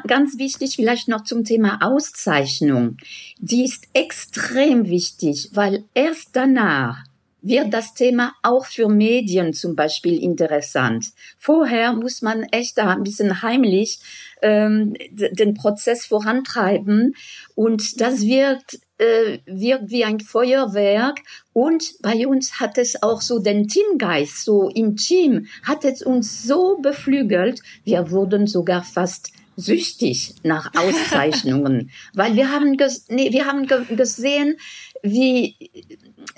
ganz 0.06 0.38
wichtig 0.38 0.76
vielleicht 0.76 1.08
noch 1.08 1.24
zum 1.24 1.44
Thema 1.44 1.78
Auszeichnung. 1.80 2.98
Die 3.38 3.64
ist 3.64 3.88
extrem 3.94 4.88
wichtig, 4.88 5.50
weil 5.54 5.84
erst 5.94 6.30
danach 6.34 6.98
wird 7.46 7.72
das 7.72 7.94
Thema 7.94 8.34
auch 8.42 8.66
für 8.66 8.88
Medien 8.88 9.52
zum 9.52 9.76
Beispiel 9.76 10.22
interessant. 10.22 11.06
Vorher 11.38 11.92
muss 11.92 12.20
man 12.20 12.42
echt 12.44 12.76
da 12.76 12.90
ein 12.90 13.04
bisschen 13.04 13.42
heimlich 13.42 14.00
ähm, 14.42 14.94
den 15.10 15.54
Prozess 15.54 16.06
vorantreiben 16.06 17.14
und 17.54 18.00
das 18.00 18.22
wirkt 18.22 18.80
äh, 18.98 19.38
wirkt 19.46 19.90
wie 19.90 20.04
ein 20.04 20.20
Feuerwerk 20.20 21.20
und 21.52 21.94
bei 22.00 22.26
uns 22.26 22.60
hat 22.60 22.78
es 22.78 23.02
auch 23.02 23.20
so 23.20 23.38
den 23.38 23.68
Teamgeist, 23.68 24.44
so 24.44 24.68
im 24.68 24.96
Team 24.96 25.46
hat 25.62 25.84
es 25.84 26.02
uns 26.02 26.42
so 26.42 26.78
beflügelt, 26.78 27.60
wir 27.84 28.10
wurden 28.10 28.46
sogar 28.46 28.82
fast 28.82 29.32
süchtig 29.56 30.34
nach 30.42 30.72
Auszeichnungen, 30.76 31.90
weil 32.14 32.36
wir 32.36 32.50
haben, 32.50 32.76
nee, 33.08 33.32
wir 33.32 33.46
haben 33.46 33.66
gesehen, 33.96 34.56
wie 35.02 35.56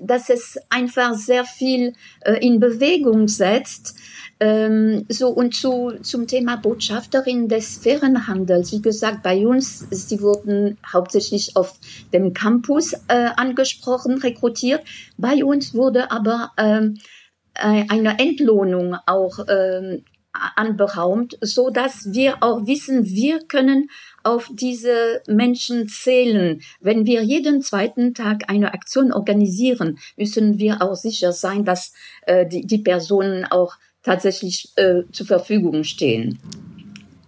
dass 0.01 0.31
es 0.31 0.59
einfach 0.71 1.15
sehr 1.15 1.45
viel 1.45 1.95
äh, 2.21 2.35
in 2.45 2.61
Bewegung 2.61 3.29
setzt. 3.29 3.97
Ähm, 4.41 5.05
so 5.09 5.31
und 5.31 5.55
zu, 5.55 5.95
zum 6.03 6.27
Thema 6.29 6.57
Botschafterin 6.57 7.49
des 7.49 7.79
fairen 7.79 8.29
Handels. 8.29 8.73
Wie 8.73 8.83
gesagt, 8.83 9.23
bei 9.23 9.47
uns, 9.47 9.87
sie 9.91 10.21
wurden 10.21 10.79
hauptsächlich 10.93 11.57
auf 11.57 11.75
dem 12.13 12.35
Campus 12.35 12.93
äh, 13.09 13.31
angesprochen, 13.37 14.19
rekrutiert. 14.19 14.83
Bei 15.17 15.45
uns 15.45 15.75
wurde 15.75 16.13
aber 16.13 16.53
ähm, 16.57 16.99
äh, 17.55 17.85
eine 17.89 18.19
Entlohnung 18.21 18.97
auch 19.07 19.41
ähm, 19.49 20.05
anberaumt, 20.57 21.37
so 21.41 21.71
dass 21.71 22.13
wir 22.13 22.43
auch 22.43 22.67
wissen, 22.67 23.07
wir 23.07 23.41
können 23.41 23.91
auf 24.29 24.51
diese 24.53 25.23
Menschen 25.27 25.89
zählen. 25.89 26.61
Wenn 26.81 27.07
wir 27.07 27.23
jeden 27.23 27.63
zweiten 27.63 28.13
Tag 28.13 28.45
eine 28.49 28.75
Aktion 28.75 29.11
organisieren, 29.11 29.99
müssen 30.19 30.59
wir 30.59 30.83
auch 30.83 30.97
sicher 30.97 31.33
sein, 31.33 31.65
dass 31.65 31.95
äh, 32.27 32.47
die, 32.47 32.67
die 32.67 32.79
Personen 32.79 33.47
auch 33.47 33.77
tatsächlich 34.03 34.71
äh, 34.77 35.03
zur 35.13 35.27
Verfügung 35.27 35.83
stehen. 35.83 36.39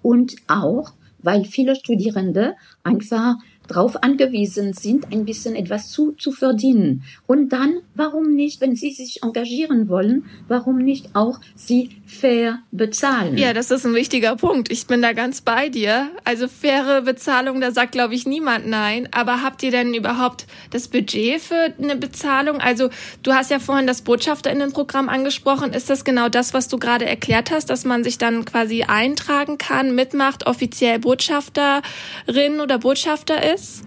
Und 0.02 0.36
auch, 0.46 0.92
weil 1.18 1.44
viele 1.44 1.74
Studierende 1.74 2.54
einfach 2.82 3.36
darauf 3.70 4.02
angewiesen 4.02 4.72
sind, 4.72 5.12
ein 5.12 5.24
bisschen 5.24 5.54
etwas 5.54 5.90
zu, 5.90 6.12
zu 6.12 6.32
verdienen. 6.32 7.04
Und 7.26 7.50
dann, 7.50 7.80
warum 7.94 8.34
nicht, 8.34 8.60
wenn 8.60 8.74
sie 8.74 8.90
sich 8.90 9.22
engagieren 9.22 9.88
wollen, 9.88 10.24
warum 10.48 10.78
nicht 10.78 11.14
auch 11.14 11.40
sie 11.54 11.90
fair 12.06 12.60
bezahlen? 12.72 13.38
Ja, 13.38 13.52
das 13.52 13.70
ist 13.70 13.86
ein 13.86 13.94
wichtiger 13.94 14.36
Punkt. 14.36 14.70
Ich 14.72 14.86
bin 14.86 15.02
da 15.02 15.12
ganz 15.12 15.40
bei 15.40 15.68
dir. 15.68 16.08
Also 16.24 16.48
faire 16.48 17.02
Bezahlung, 17.02 17.60
da 17.60 17.70
sagt, 17.70 17.92
glaube 17.92 18.14
ich, 18.14 18.26
niemand 18.26 18.66
nein. 18.66 19.08
Aber 19.12 19.42
habt 19.42 19.62
ihr 19.62 19.70
denn 19.70 19.94
überhaupt 19.94 20.46
das 20.70 20.88
Budget 20.88 21.40
für 21.40 21.72
eine 21.80 21.96
Bezahlung? 21.96 22.60
Also 22.60 22.90
du 23.22 23.32
hast 23.32 23.50
ja 23.50 23.58
vorhin 23.58 23.86
das 23.86 24.02
Botschafterinnenprogramm 24.02 25.08
angesprochen. 25.08 25.72
Ist 25.72 25.90
das 25.90 26.04
genau 26.04 26.28
das, 26.28 26.54
was 26.54 26.68
du 26.68 26.78
gerade 26.78 27.06
erklärt 27.06 27.50
hast, 27.50 27.70
dass 27.70 27.84
man 27.84 28.02
sich 28.02 28.18
dann 28.18 28.44
quasi 28.44 28.82
eintragen 28.82 29.58
kann, 29.58 29.94
mitmacht, 29.94 30.46
offiziell 30.46 30.98
Botschafterin 30.98 32.60
oder 32.60 32.78
Botschafter 32.78 33.54
ist? 33.54 33.59
Ist? 33.60 33.84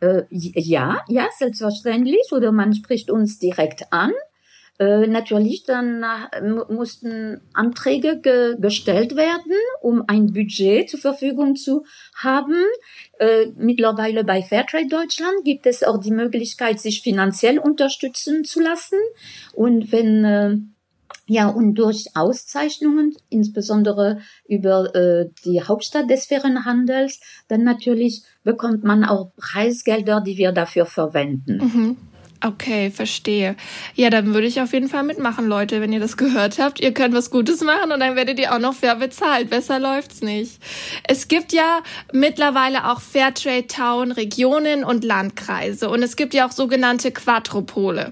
Äh, 0.00 0.22
ja, 0.30 1.00
ja, 1.08 1.28
selbstverständlich. 1.38 2.32
Oder 2.32 2.52
man 2.52 2.74
spricht 2.74 3.10
uns 3.10 3.38
direkt 3.38 3.92
an. 3.92 4.12
Äh, 4.80 5.06
natürlich, 5.06 5.64
dann 5.64 6.02
äh, 6.02 6.42
mussten 6.72 7.40
Anträge 7.52 8.18
ge 8.20 8.56
gestellt 8.58 9.14
werden, 9.14 9.52
um 9.80 10.02
ein 10.08 10.32
Budget 10.32 10.90
zur 10.90 10.98
Verfügung 10.98 11.54
zu 11.54 11.84
haben. 12.16 12.56
Äh, 13.20 13.52
mittlerweile 13.56 14.24
bei 14.24 14.42
Fairtrade 14.42 14.88
Deutschland 14.88 15.44
gibt 15.44 15.66
es 15.66 15.84
auch 15.84 16.00
die 16.00 16.10
Möglichkeit, 16.10 16.80
sich 16.80 17.02
finanziell 17.02 17.60
unterstützen 17.60 18.42
zu 18.44 18.60
lassen. 18.60 18.98
Und 19.52 19.92
wenn 19.92 20.24
äh, 20.24 20.56
ja, 21.26 21.48
und 21.48 21.74
durch 21.74 22.08
Auszeichnungen, 22.14 23.14
insbesondere 23.30 24.18
über 24.46 24.94
äh, 24.94 25.30
die 25.44 25.62
Hauptstadt 25.62 26.10
des 26.10 26.26
fairen 26.26 26.64
Handels, 26.64 27.20
dann 27.48 27.64
natürlich 27.64 28.22
bekommt 28.42 28.84
man 28.84 29.04
auch 29.04 29.32
Preisgelder, 29.36 30.20
die 30.20 30.36
wir 30.36 30.52
dafür 30.52 30.84
verwenden. 30.84 31.58
Mhm. 31.58 31.96
Okay, 32.44 32.90
verstehe. 32.90 33.56
Ja, 33.94 34.10
dann 34.10 34.34
würde 34.34 34.46
ich 34.46 34.60
auf 34.60 34.74
jeden 34.74 34.88
Fall 34.88 35.02
mitmachen, 35.02 35.46
Leute, 35.46 35.80
wenn 35.80 35.94
ihr 35.94 36.00
das 36.00 36.18
gehört 36.18 36.58
habt. 36.58 36.78
Ihr 36.78 36.92
könnt 36.92 37.14
was 37.14 37.30
Gutes 37.30 37.62
machen 37.62 37.90
und 37.90 38.00
dann 38.00 38.16
werdet 38.16 38.38
ihr 38.38 38.54
auch 38.54 38.58
noch 38.58 38.74
fair 38.74 38.96
bezahlt. 38.96 39.48
Besser 39.48 39.78
läuft's 39.78 40.20
nicht. 40.20 40.60
Es 41.08 41.28
gibt 41.28 41.54
ja 41.54 41.80
mittlerweile 42.12 42.92
auch 42.92 43.00
Fairtrade 43.00 43.66
Town 43.66 44.12
Regionen 44.12 44.84
und 44.84 45.04
Landkreise 45.04 45.88
und 45.88 46.02
es 46.02 46.16
gibt 46.16 46.34
ja 46.34 46.46
auch 46.46 46.52
sogenannte 46.52 47.12
Quadrupole. 47.12 48.10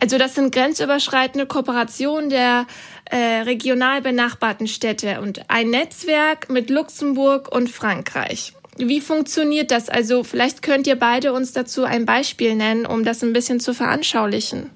Also 0.00 0.18
das 0.18 0.34
sind 0.34 0.54
grenzüberschreitende 0.54 1.46
Kooperationen 1.46 2.28
der 2.28 2.66
äh, 3.10 3.42
regional 3.42 4.02
benachbarten 4.02 4.66
Städte 4.66 5.20
und 5.20 5.48
ein 5.48 5.70
Netzwerk 5.70 6.50
mit 6.50 6.70
Luxemburg 6.70 7.54
und 7.54 7.70
Frankreich. 7.70 8.52
Wie 8.78 9.00
funktioniert 9.00 9.70
das? 9.70 9.88
Also 9.88 10.22
vielleicht 10.22 10.60
könnt 10.60 10.86
ihr 10.86 10.98
beide 10.98 11.32
uns 11.32 11.52
dazu 11.52 11.84
ein 11.84 12.04
Beispiel 12.04 12.54
nennen, 12.54 12.84
um 12.84 13.04
das 13.04 13.22
ein 13.22 13.32
bisschen 13.32 13.58
zu 13.58 13.72
veranschaulichen. 13.72 14.70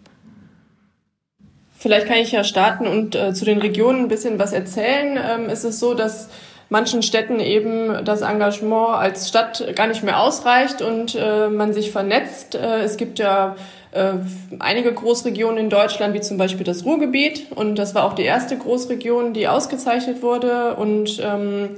Vielleicht 1.78 2.06
kann 2.06 2.18
ich 2.18 2.32
ja 2.32 2.44
starten 2.44 2.86
und 2.86 3.14
äh, 3.14 3.32
zu 3.34 3.44
den 3.44 3.58
Regionen 3.58 4.00
ein 4.00 4.08
bisschen 4.08 4.38
was 4.38 4.52
erzählen. 4.52 5.18
Ähm, 5.22 5.48
ist 5.48 5.64
es 5.64 5.80
so, 5.80 5.94
dass 5.94 6.28
manchen 6.68 7.02
Städten 7.02 7.40
eben 7.40 8.04
das 8.04 8.22
Engagement 8.22 8.96
als 8.96 9.28
Stadt 9.28 9.64
gar 9.76 9.86
nicht 9.86 10.02
mehr 10.02 10.20
ausreicht 10.20 10.82
und 10.82 11.14
äh, 11.14 11.48
man 11.48 11.72
sich 11.72 11.90
vernetzt. 11.90 12.54
Äh, 12.54 12.82
es 12.82 12.96
gibt 12.96 13.18
ja 13.18 13.56
äh, 13.92 14.14
einige 14.58 14.92
Großregionen 14.92 15.58
in 15.58 15.70
Deutschland, 15.70 16.14
wie 16.14 16.20
zum 16.20 16.36
Beispiel 16.38 16.64
das 16.64 16.84
Ruhrgebiet. 16.84 17.52
Und 17.54 17.76
das 17.76 17.94
war 17.94 18.04
auch 18.04 18.14
die 18.14 18.24
erste 18.24 18.56
Großregion, 18.56 19.32
die 19.32 19.48
ausgezeichnet 19.48 20.22
wurde. 20.22 20.74
Und 20.76 21.20
ähm, 21.24 21.70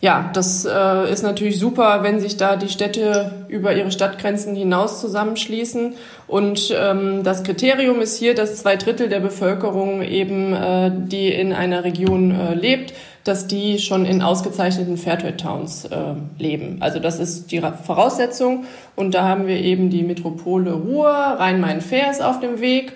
ja, 0.00 0.30
das 0.34 0.64
äh, 0.64 1.10
ist 1.10 1.22
natürlich 1.22 1.58
super, 1.58 2.02
wenn 2.02 2.20
sich 2.20 2.36
da 2.36 2.56
die 2.56 2.68
Städte 2.68 3.32
über 3.48 3.74
ihre 3.74 3.90
Stadtgrenzen 3.90 4.54
hinaus 4.54 5.00
zusammenschließen. 5.00 5.94
Und 6.26 6.74
ähm, 6.78 7.22
das 7.24 7.42
Kriterium 7.44 8.00
ist 8.00 8.18
hier, 8.18 8.34
dass 8.34 8.56
zwei 8.56 8.76
Drittel 8.76 9.08
der 9.08 9.20
Bevölkerung 9.20 10.02
eben, 10.02 10.52
äh, 10.52 10.90
die 10.94 11.32
in 11.32 11.52
einer 11.52 11.82
Region 11.84 12.30
äh, 12.30 12.54
lebt, 12.54 12.92
dass 13.26 13.48
die 13.48 13.78
schon 13.78 14.06
in 14.06 14.22
ausgezeichneten 14.22 14.96
Fairtrade 14.96 15.36
Towns 15.36 15.84
äh, 15.86 15.96
leben. 16.38 16.76
Also 16.80 17.00
das 17.00 17.18
ist 17.18 17.50
die 17.50 17.60
Voraussetzung. 17.60 18.64
Und 18.94 19.14
da 19.14 19.24
haben 19.24 19.48
wir 19.48 19.56
eben 19.56 19.90
die 19.90 20.04
Metropole 20.04 20.72
Ruhr, 20.72 21.08
Rhein-Main-Fair 21.08 22.10
ist 22.10 22.22
auf 22.22 22.38
dem 22.38 22.60
Weg. 22.60 22.92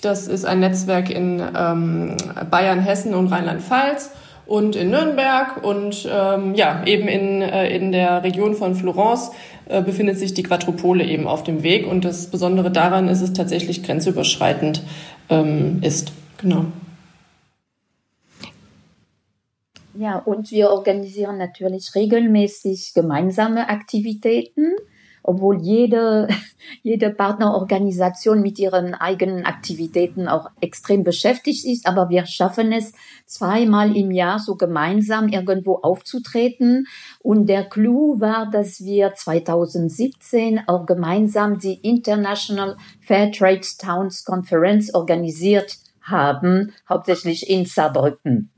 Das 0.00 0.28
ist 0.28 0.44
ein 0.44 0.60
Netzwerk 0.60 1.10
in 1.10 1.42
ähm, 1.56 2.16
Bayern, 2.50 2.80
Hessen 2.80 3.14
und 3.14 3.28
Rheinland-Pfalz 3.28 4.10
und 4.46 4.76
in 4.76 4.90
Nürnberg 4.90 5.64
und 5.64 6.08
ähm, 6.12 6.54
ja, 6.54 6.82
eben 6.84 7.08
in, 7.08 7.42
äh, 7.42 7.74
in 7.74 7.92
der 7.92 8.22
Region 8.22 8.54
von 8.54 8.74
Florence 8.74 9.30
äh, 9.66 9.80
befindet 9.80 10.18
sich 10.18 10.34
die 10.34 10.42
Quadrupole 10.42 11.04
eben 11.04 11.26
auf 11.26 11.44
dem 11.44 11.62
Weg 11.62 11.86
und 11.86 12.04
das 12.04 12.26
Besondere 12.26 12.70
daran 12.70 13.08
ist 13.08 13.20
es 13.20 13.32
tatsächlich 13.32 13.82
grenzüberschreitend 13.82 14.82
ähm, 15.28 15.78
ist. 15.82 16.12
Genau. 16.38 16.66
Ja, 19.94 20.18
und 20.18 20.50
wir 20.50 20.70
organisieren 20.70 21.38
natürlich 21.38 21.94
regelmäßig 21.94 22.92
gemeinsame 22.94 23.68
Aktivitäten 23.68 24.74
obwohl 25.22 25.60
jede, 25.60 26.28
jede 26.82 27.10
Partnerorganisation 27.10 28.42
mit 28.42 28.58
ihren 28.58 28.94
eigenen 28.94 29.44
Aktivitäten 29.44 30.28
auch 30.28 30.50
extrem 30.60 31.04
beschäftigt 31.04 31.64
ist. 31.64 31.86
Aber 31.86 32.08
wir 32.10 32.26
schaffen 32.26 32.72
es, 32.72 32.92
zweimal 33.26 33.96
im 33.96 34.10
Jahr 34.10 34.38
so 34.38 34.56
gemeinsam 34.56 35.28
irgendwo 35.28 35.76
aufzutreten. 35.76 36.86
Und 37.20 37.46
der 37.46 37.64
Clou 37.64 38.20
war, 38.20 38.50
dass 38.50 38.84
wir 38.84 39.14
2017 39.14 40.62
auch 40.66 40.86
gemeinsam 40.86 41.58
die 41.58 41.74
International 41.74 42.76
Fair 43.00 43.30
Trade 43.32 43.66
Towns 43.78 44.24
Conference 44.24 44.92
organisiert 44.94 45.76
haben, 46.02 46.72
hauptsächlich 46.88 47.48
in 47.48 47.64
Saarbrücken. 47.64 48.51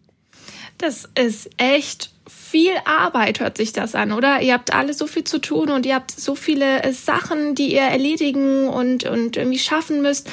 Das 0.79 1.09
ist 1.15 1.51
echt 1.57 2.11
viel 2.29 2.73
Arbeit, 2.85 3.41
hört 3.41 3.57
sich 3.57 3.73
das 3.73 3.95
an, 3.95 4.13
oder? 4.13 4.41
Ihr 4.41 4.55
habt 4.55 4.73
alle 4.75 4.95
so 4.95 5.07
viel 5.07 5.25
zu 5.25 5.41
tun 5.41 5.71
und 5.71 5.87
ihr 5.87 5.95
habt 5.95 6.11
so 6.11 6.35
viele 6.35 6.83
äh, 6.83 6.93
Sachen, 6.93 7.55
die 7.55 7.75
ihr 7.75 7.83
erledigen 7.83 8.69
und, 8.69 9.05
und 9.05 9.37
irgendwie 9.37 9.59
schaffen 9.59 10.03
müsst. 10.03 10.31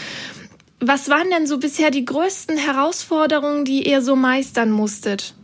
Was 0.79 1.09
waren 1.09 1.29
denn 1.29 1.47
so 1.47 1.59
bisher 1.59 1.91
die 1.91 2.05
größten 2.05 2.57
Herausforderungen, 2.57 3.65
die 3.65 3.87
ihr 3.87 4.01
so 4.01 4.15
meistern 4.15 4.71
musstet? 4.71 5.35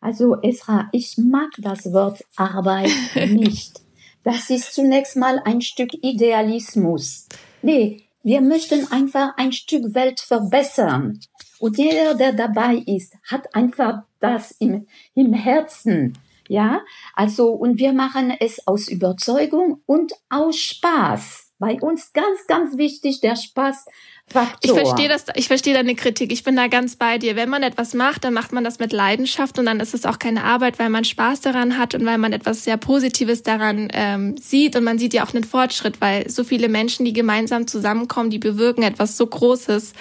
Also 0.00 0.36
Esra, 0.42 0.88
ich 0.92 1.18
mag 1.18 1.50
das 1.58 1.92
Wort 1.92 2.24
Arbeit 2.36 2.90
nicht. 3.28 3.80
Das 4.22 4.50
ist 4.50 4.74
zunächst 4.74 5.16
mal 5.16 5.40
ein 5.44 5.60
Stück 5.60 5.90
Idealismus. 6.02 7.26
Nee, 7.62 8.04
wir 8.22 8.40
möchten 8.40 8.90
einfach 8.92 9.36
ein 9.36 9.52
Stück 9.52 9.94
Welt 9.94 10.20
verbessern. 10.20 11.20
Und 11.60 11.78
jeder, 11.78 12.14
der 12.14 12.32
dabei 12.32 12.76
ist, 12.86 13.14
hat 13.28 13.54
einfach 13.54 14.02
das 14.20 14.52
im, 14.52 14.86
im 15.14 15.32
Herzen. 15.32 16.16
Ja, 16.48 16.80
also, 17.14 17.50
und 17.50 17.78
wir 17.78 17.92
machen 17.92 18.32
es 18.38 18.66
aus 18.66 18.88
Überzeugung 18.88 19.82
und 19.84 20.12
aus 20.30 20.56
Spaß. 20.56 21.47
Bei 21.58 21.74
uns 21.80 22.12
ganz, 22.12 22.46
ganz 22.46 22.78
wichtig 22.78 23.20
der 23.20 23.36
Spaß 23.36 23.86
Faktor. 24.30 24.58
Ich 24.62 24.70
verstehe 24.72 25.08
das, 25.08 25.24
ich 25.36 25.48
verstehe 25.48 25.72
deine 25.72 25.94
Kritik. 25.94 26.32
Ich 26.32 26.44
bin 26.44 26.54
da 26.54 26.66
ganz 26.66 26.96
bei 26.96 27.16
dir. 27.16 27.34
Wenn 27.34 27.48
man 27.48 27.62
etwas 27.62 27.94
macht, 27.94 28.24
dann 28.24 28.34
macht 28.34 28.52
man 28.52 28.62
das 28.62 28.78
mit 28.78 28.92
Leidenschaft 28.92 29.58
und 29.58 29.64
dann 29.64 29.80
ist 29.80 29.94
es 29.94 30.04
auch 30.04 30.18
keine 30.18 30.44
Arbeit, 30.44 30.78
weil 30.78 30.90
man 30.90 31.04
Spaß 31.04 31.40
daran 31.40 31.78
hat 31.78 31.94
und 31.94 32.04
weil 32.04 32.18
man 32.18 32.34
etwas 32.34 32.64
sehr 32.64 32.76
Positives 32.76 33.42
daran 33.42 33.88
ähm, 33.92 34.36
sieht 34.36 34.76
und 34.76 34.84
man 34.84 34.98
sieht 34.98 35.14
ja 35.14 35.24
auch 35.24 35.32
einen 35.32 35.44
Fortschritt, 35.44 36.00
weil 36.02 36.28
so 36.28 36.44
viele 36.44 36.68
Menschen, 36.68 37.06
die 37.06 37.14
gemeinsam 37.14 37.66
zusammenkommen, 37.66 38.28
die 38.28 38.38
bewirken 38.38 38.82
etwas 38.82 39.16
so 39.16 39.26
Großes. 39.26 39.94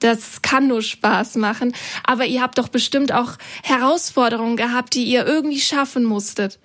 Das 0.00 0.40
kann 0.40 0.68
nur 0.68 0.80
Spaß 0.80 1.36
machen. 1.36 1.74
Aber 2.04 2.24
ihr 2.24 2.40
habt 2.40 2.56
doch 2.56 2.68
bestimmt 2.68 3.12
auch 3.12 3.32
Herausforderungen 3.62 4.56
gehabt, 4.56 4.94
die 4.94 5.04
ihr 5.04 5.26
irgendwie 5.26 5.60
schaffen 5.60 6.04
musstet. 6.04 6.58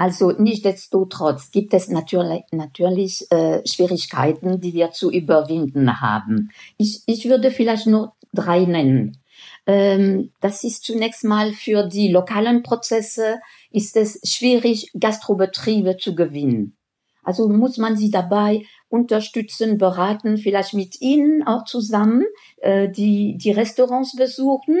Also 0.00 0.30
nichtsdestotrotz 0.30 1.50
gibt 1.50 1.74
es 1.74 1.90
natürlich, 1.90 2.44
natürlich 2.52 3.30
äh, 3.30 3.60
Schwierigkeiten, 3.68 4.58
die 4.58 4.72
wir 4.72 4.92
zu 4.92 5.10
überwinden 5.12 6.00
haben. 6.00 6.52
Ich, 6.78 7.02
ich 7.04 7.28
würde 7.28 7.50
vielleicht 7.50 7.86
nur 7.86 8.14
drei 8.32 8.60
nennen. 8.60 9.18
Ähm, 9.66 10.32
das 10.40 10.64
ist 10.64 10.84
zunächst 10.84 11.24
mal 11.24 11.52
für 11.52 11.86
die 11.86 12.08
lokalen 12.08 12.62
Prozesse 12.62 13.40
ist 13.72 13.94
es 13.94 14.18
schwierig, 14.24 14.90
Gastrobetriebe 14.98 15.98
zu 15.98 16.14
gewinnen. 16.14 16.78
Also 17.22 17.50
muss 17.50 17.76
man 17.76 17.98
sie 17.98 18.10
dabei 18.10 18.64
unterstützen, 18.88 19.76
beraten, 19.76 20.38
vielleicht 20.38 20.72
mit 20.72 21.02
ihnen 21.02 21.46
auch 21.46 21.64
zusammen 21.64 22.24
äh, 22.62 22.88
die, 22.88 23.36
die 23.36 23.50
Restaurants 23.50 24.16
besuchen. 24.16 24.78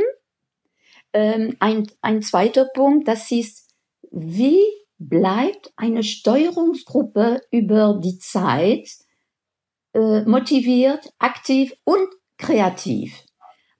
Ähm, 1.12 1.56
ein, 1.60 1.88
ein 2.00 2.22
zweiter 2.22 2.64
Punkt, 2.72 3.06
das 3.06 3.30
ist, 3.30 3.68
wie 4.10 4.79
bleibt 5.00 5.72
eine 5.76 6.02
Steuerungsgruppe 6.02 7.40
über 7.50 7.98
die 8.02 8.18
Zeit 8.18 8.88
äh, 9.94 10.20
motiviert, 10.22 11.10
aktiv 11.18 11.72
und 11.84 12.06
kreativ. 12.36 13.24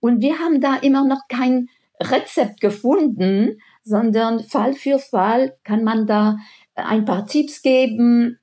Und 0.01 0.23
wir 0.23 0.39
haben 0.39 0.61
da 0.61 0.77
immer 0.77 1.07
noch 1.07 1.29
kein 1.29 1.69
Rezept 2.01 2.61
gefunden, 2.61 3.59
sondern 3.85 4.43
Fall 4.43 4.73
für 4.73 4.99
Fall 4.99 5.57
kann 5.63 5.85
man 5.85 6.07
da 6.07 6.39
ein 6.75 7.05
paar 7.05 7.27
Tipps 7.27 7.61
geben. 7.61 8.39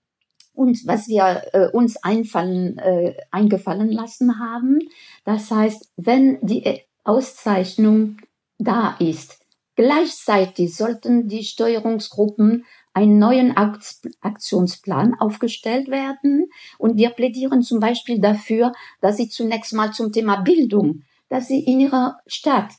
Und 0.54 0.86
was 0.86 1.08
wir 1.08 1.44
äh, 1.54 1.68
uns 1.76 1.98
einfallen, 2.04 2.78
äh, 2.78 3.16
eingefallen 3.32 3.92
lassen 3.92 4.40
haben, 4.40 4.80
das 5.24 5.50
heißt, 5.50 5.94
wenn 5.98 6.40
die 6.42 6.82
Auszeichnung 7.04 8.18
da 8.60 8.96
ist, 9.00 9.37
Gleichzeitig 9.78 10.76
sollten 10.76 11.28
die 11.28 11.44
Steuerungsgruppen 11.44 12.66
einen 12.94 13.20
neuen 13.20 13.56
Aktionsplan 13.56 15.14
aufgestellt 15.20 15.88
werden. 15.88 16.50
Und 16.80 16.98
wir 16.98 17.12
plädieren 17.12 17.62
zum 17.62 17.80
Beispiel 17.80 18.20
dafür, 18.20 18.74
dass 19.02 19.18
sie 19.18 19.30
zunächst 19.30 19.74
mal 19.74 19.94
zum 19.94 20.12
Thema 20.12 20.38
Bildung, 20.38 21.04
dass 21.30 21.48
sie 21.48 21.64
in 21.64 21.80
ihrer 21.80 22.18
Stadt 22.26 22.72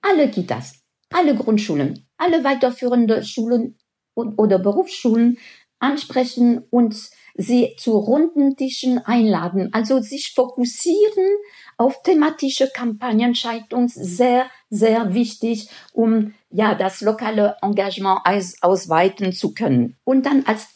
alle 0.00 0.30
Kitas, 0.30 0.80
alle 1.10 1.34
Grundschulen, 1.34 2.06
alle 2.18 2.44
weiterführende 2.44 3.24
Schulen 3.24 3.76
oder 4.14 4.60
Berufsschulen 4.60 5.38
ansprechen 5.80 6.62
und 6.70 6.94
sie 7.34 7.74
zu 7.78 7.98
runden 7.98 8.56
Tischen 8.56 8.98
einladen. 8.98 9.70
Also 9.72 10.00
sich 10.00 10.32
fokussieren 10.34 11.36
auf 11.76 12.02
thematische 12.02 12.70
Kampagnen 12.72 13.34
scheint 13.34 13.74
uns 13.74 13.94
sehr, 13.94 14.46
sehr 14.74 15.14
wichtig, 15.14 15.68
um 15.92 16.34
ja 16.50 16.74
das 16.74 17.00
lokale 17.00 17.56
Engagement 17.62 18.20
aus, 18.24 18.56
ausweiten 18.60 19.32
zu 19.32 19.54
können. 19.54 19.96
Und 20.04 20.26
dann 20.26 20.44
als 20.46 20.68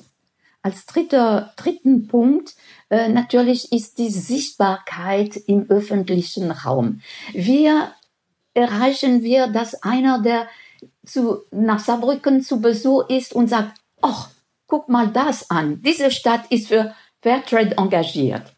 als 0.61 0.87
dritter, 0.87 1.53
dritten 1.57 2.09
Punkt 2.09 2.57
äh, 2.91 3.09
natürlich 3.09 3.73
ist 3.73 3.99
die 3.99 4.11
Sichtbarkeit 4.11 5.37
im 5.47 5.71
öffentlichen 5.71 6.51
Raum. 6.51 7.01
Wir 7.33 7.93
erreichen 8.55 9.23
wir, 9.23 9.47
dass 9.47 9.83
einer, 9.83 10.21
der 10.21 10.49
zu, 11.07 11.43
nach 11.53 11.79
Saarbrücken 11.79 12.43
zu 12.43 12.61
Besuch 12.61 13.09
ist 13.09 13.33
und 13.33 13.49
sagt, 13.49 13.81
ach, 14.03 14.31
guck 14.67 14.89
mal 14.89 15.09
das 15.09 15.49
an, 15.49 15.81
diese 15.81 16.11
Stadt 16.11 16.51
ist 16.51 16.69
für 16.69 16.93
Fairtrade 17.23 17.79
engagiert 17.79 18.53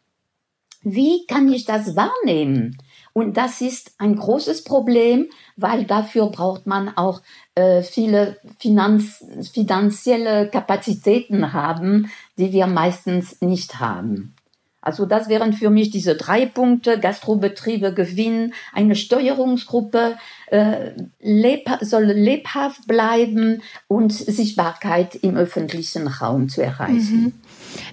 wie 0.83 1.26
kann 1.26 1.53
ich 1.53 1.64
das 1.64 1.96
wahrnehmen? 1.96 2.79
Und 3.12 3.37
das 3.37 3.61
ist 3.61 3.92
ein 3.99 4.16
großes 4.16 4.64
Problem, 4.64 5.29
weil 5.57 5.85
dafür 5.85 6.27
braucht 6.27 6.66
man 6.66 6.88
auch 6.96 7.23
äh, 7.55 7.83
viele 7.83 8.38
Finanz 8.59 9.25
finanzielle 9.53 10.49
Kapazitäten 10.49 11.53
haben, 11.53 12.11
die 12.38 12.53
wir 12.53 12.66
meistens 12.66 13.40
nicht 13.40 13.81
haben. 13.81 14.35
Also 14.83 15.05
das 15.05 15.29
wären 15.29 15.53
für 15.53 15.68
mich 15.68 15.90
diese 15.90 16.16
drei 16.16 16.46
Punkte, 16.46 16.99
Gastrobetriebe 16.99 17.92
gewinnen, 17.92 18.55
eine 18.73 18.96
Steuerungsgruppe 18.96 20.16
äh, 20.46 20.92
leb 21.20 21.68
soll 21.83 22.05
lebhaft 22.05 22.87
bleiben 22.87 23.62
und 23.88 24.12
Sichtbarkeit 24.12 25.16
im 25.16 25.37
öffentlichen 25.37 26.07
Raum 26.07 26.49
zu 26.49 26.62
erreichen. 26.62 27.23
Mhm. 27.25 27.33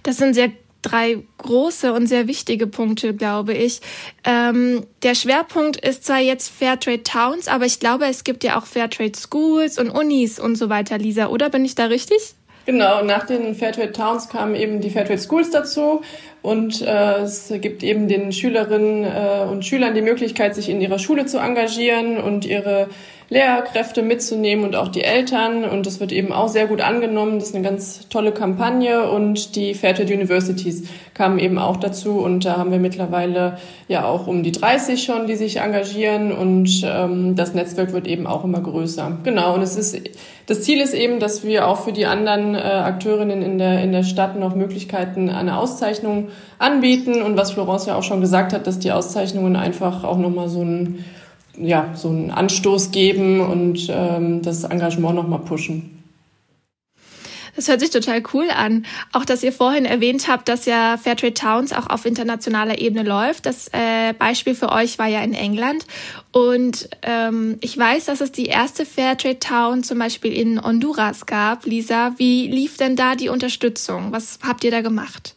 Das 0.04 0.18
sind 0.18 0.34
sehr 0.34 0.52
drei 0.82 1.18
große 1.38 1.94
und 1.94 2.08
sehr 2.08 2.28
wichtige 2.28 2.68
Punkte, 2.68 3.14
glaube 3.14 3.54
ich. 3.54 3.82
Ähm, 4.24 4.86
der 5.04 5.16
Schwerpunkt 5.16 5.78
ist 5.78 6.06
zwar 6.06 6.20
jetzt 6.20 6.50
Fairtrade 6.50 7.04
Towns, 7.04 7.48
aber 7.48 7.66
ich 7.66 7.80
glaube, 7.80 8.06
es 8.06 8.24
gibt 8.24 8.44
ja 8.44 8.58
auch 8.58 8.66
Fairtrade 8.66 9.18
Schools 9.18 9.78
und 9.80 9.90
Unis 9.90 10.40
und 10.40 10.56
so 10.56 10.70
weiter, 10.70 10.98
Lisa, 10.98 11.28
oder 11.28 11.50
bin 11.50 11.66
ich 11.66 11.76
da 11.76 11.86
richtig? 11.86 12.36
Genau, 12.68 13.02
nach 13.02 13.26
den 13.26 13.56
Fairtrade 13.56 13.94
Towns 13.94 14.28
kamen 14.28 14.54
eben 14.54 14.82
die 14.82 14.90
Fairtrade 14.90 15.22
Schools 15.22 15.52
dazu 15.52 16.02
und 16.42 16.82
äh, 16.82 17.22
es 17.22 17.54
gibt 17.62 17.82
eben 17.82 18.10
den 18.10 18.34
Schülerinnen 18.34 19.06
äh, 19.06 19.46
und 19.50 19.66
Schülern 19.66 19.96
die 19.96 20.02
Möglichkeit, 20.02 20.54
sich 20.54 20.68
in 20.68 20.82
ihrer 20.82 21.00
Schule 21.00 21.26
zu 21.26 21.38
engagieren 21.38 22.18
und 22.18 22.46
ihre 22.46 22.90
Lehrkräfte 23.30 24.04
mitzunehmen 24.04 24.64
und 24.64 24.76
auch 24.78 24.88
die 24.88 25.04
Eltern. 25.04 25.66
Und 25.66 25.86
das 25.86 26.00
wird 26.00 26.14
eben 26.14 26.32
auch 26.32 26.48
sehr 26.48 26.66
gut 26.68 26.80
angenommen. 26.80 27.40
Das 27.40 27.50
ist 27.50 27.56
eine 27.56 27.64
ganz 27.64 28.08
tolle 28.08 28.32
Kampagne. 28.32 29.10
Und 29.10 29.56
die 29.58 29.74
Fairtrade 29.74 30.14
Universities 30.14 30.88
kamen 31.14 31.38
eben 31.38 31.58
auch 31.58 31.76
dazu. 31.76 32.20
Und 32.20 32.46
da 32.46 32.56
haben 32.56 32.72
wir 32.72 32.80
mittlerweile 32.80 33.58
ja 33.90 34.06
auch 34.06 34.28
um 34.28 34.44
die 34.44 34.54
30 34.54 35.04
schon, 35.04 35.28
die 35.28 35.36
sich 35.36 35.58
engagieren. 35.58 36.32
Und 36.32 36.82
ähm, 36.86 37.36
das 37.36 37.54
Netzwerk 37.54 37.92
wird 37.92 38.08
eben 38.08 38.28
auch 38.28 38.46
immer 38.46 38.62
größer. 38.62 39.18
Genau. 39.24 39.56
Und 39.56 39.62
es 39.62 39.76
ist, 39.76 40.00
das 40.46 40.62
Ziel 40.62 40.80
ist 40.80 40.94
eben, 40.94 41.20
dass 41.20 41.44
wir 41.44 41.68
auch 41.68 41.82
für 41.82 41.92
die 41.92 42.06
anderen 42.06 42.56
äh, 42.56 42.60
Akteurinnen 42.60 43.42
in 43.42 43.58
der, 43.58 43.84
in 43.84 43.92
der 43.92 44.04
Stadt 44.04 44.40
noch 44.40 44.56
Möglichkeiten 44.56 45.30
eine 45.30 45.58
Auszeichnung 45.58 46.30
anbieten. 46.60 47.22
Und 47.22 47.36
was 47.36 47.52
Florence 47.52 47.88
ja 47.88 47.96
auch 47.96 48.04
schon 48.04 48.22
gesagt 48.22 48.54
hat, 48.54 48.68
dass 48.68 48.80
die 48.80 48.94
Auszeichnungen 48.94 49.58
einfach 49.58 50.06
auch 50.06 50.18
nochmal 50.18 50.48
so 50.48 50.62
ein 50.62 51.04
ja, 51.58 51.94
so 51.96 52.10
einen 52.10 52.32
Anstoß 52.32 52.92
geben 52.92 53.42
und 53.42 53.88
ähm, 53.90 54.42
das 54.42 54.64
Engagement 54.64 55.16
nochmal 55.16 55.40
pushen. 55.40 55.98
Das 57.58 57.68
hört 57.68 57.80
sich 57.80 57.90
total 57.90 58.22
cool 58.34 58.52
an. 58.52 58.86
Auch, 59.14 59.26
dass 59.26 59.42
ihr 59.42 59.52
vorhin 59.52 59.86
erwähnt 59.86 60.28
habt, 60.28 60.48
dass 60.48 60.68
ja 60.68 60.96
Fairtrade 60.96 61.34
Towns 61.34 61.74
auch 61.74 61.88
auf 61.90 62.06
internationaler 62.06 62.78
Ebene 62.78 63.02
läuft. 63.02 63.48
Das 63.48 63.68
äh, 63.70 64.14
Beispiel 64.14 64.54
für 64.54 64.72
euch 64.72 65.00
war 65.00 65.08
ja 65.08 65.24
in 65.24 65.34
England. 65.34 65.88
Und 66.32 66.88
ähm, 67.02 67.58
ich 67.62 67.76
weiß, 67.76 68.06
dass 68.06 68.22
es 68.22 68.32
die 68.32 68.46
erste 68.46 68.86
Fairtrade 68.86 69.40
Town 69.40 69.84
zum 69.84 69.98
Beispiel 69.98 70.34
in 70.34 70.62
Honduras 70.62 71.26
gab. 71.26 71.66
Lisa, 71.66 72.14
wie 72.18 72.48
lief 72.48 72.78
denn 72.78 72.96
da 72.96 73.16
die 73.16 73.30
Unterstützung? 73.30 74.12
Was 74.12 74.38
habt 74.44 74.64
ihr 74.64 74.70
da 74.70 74.82
gemacht? 74.82 75.34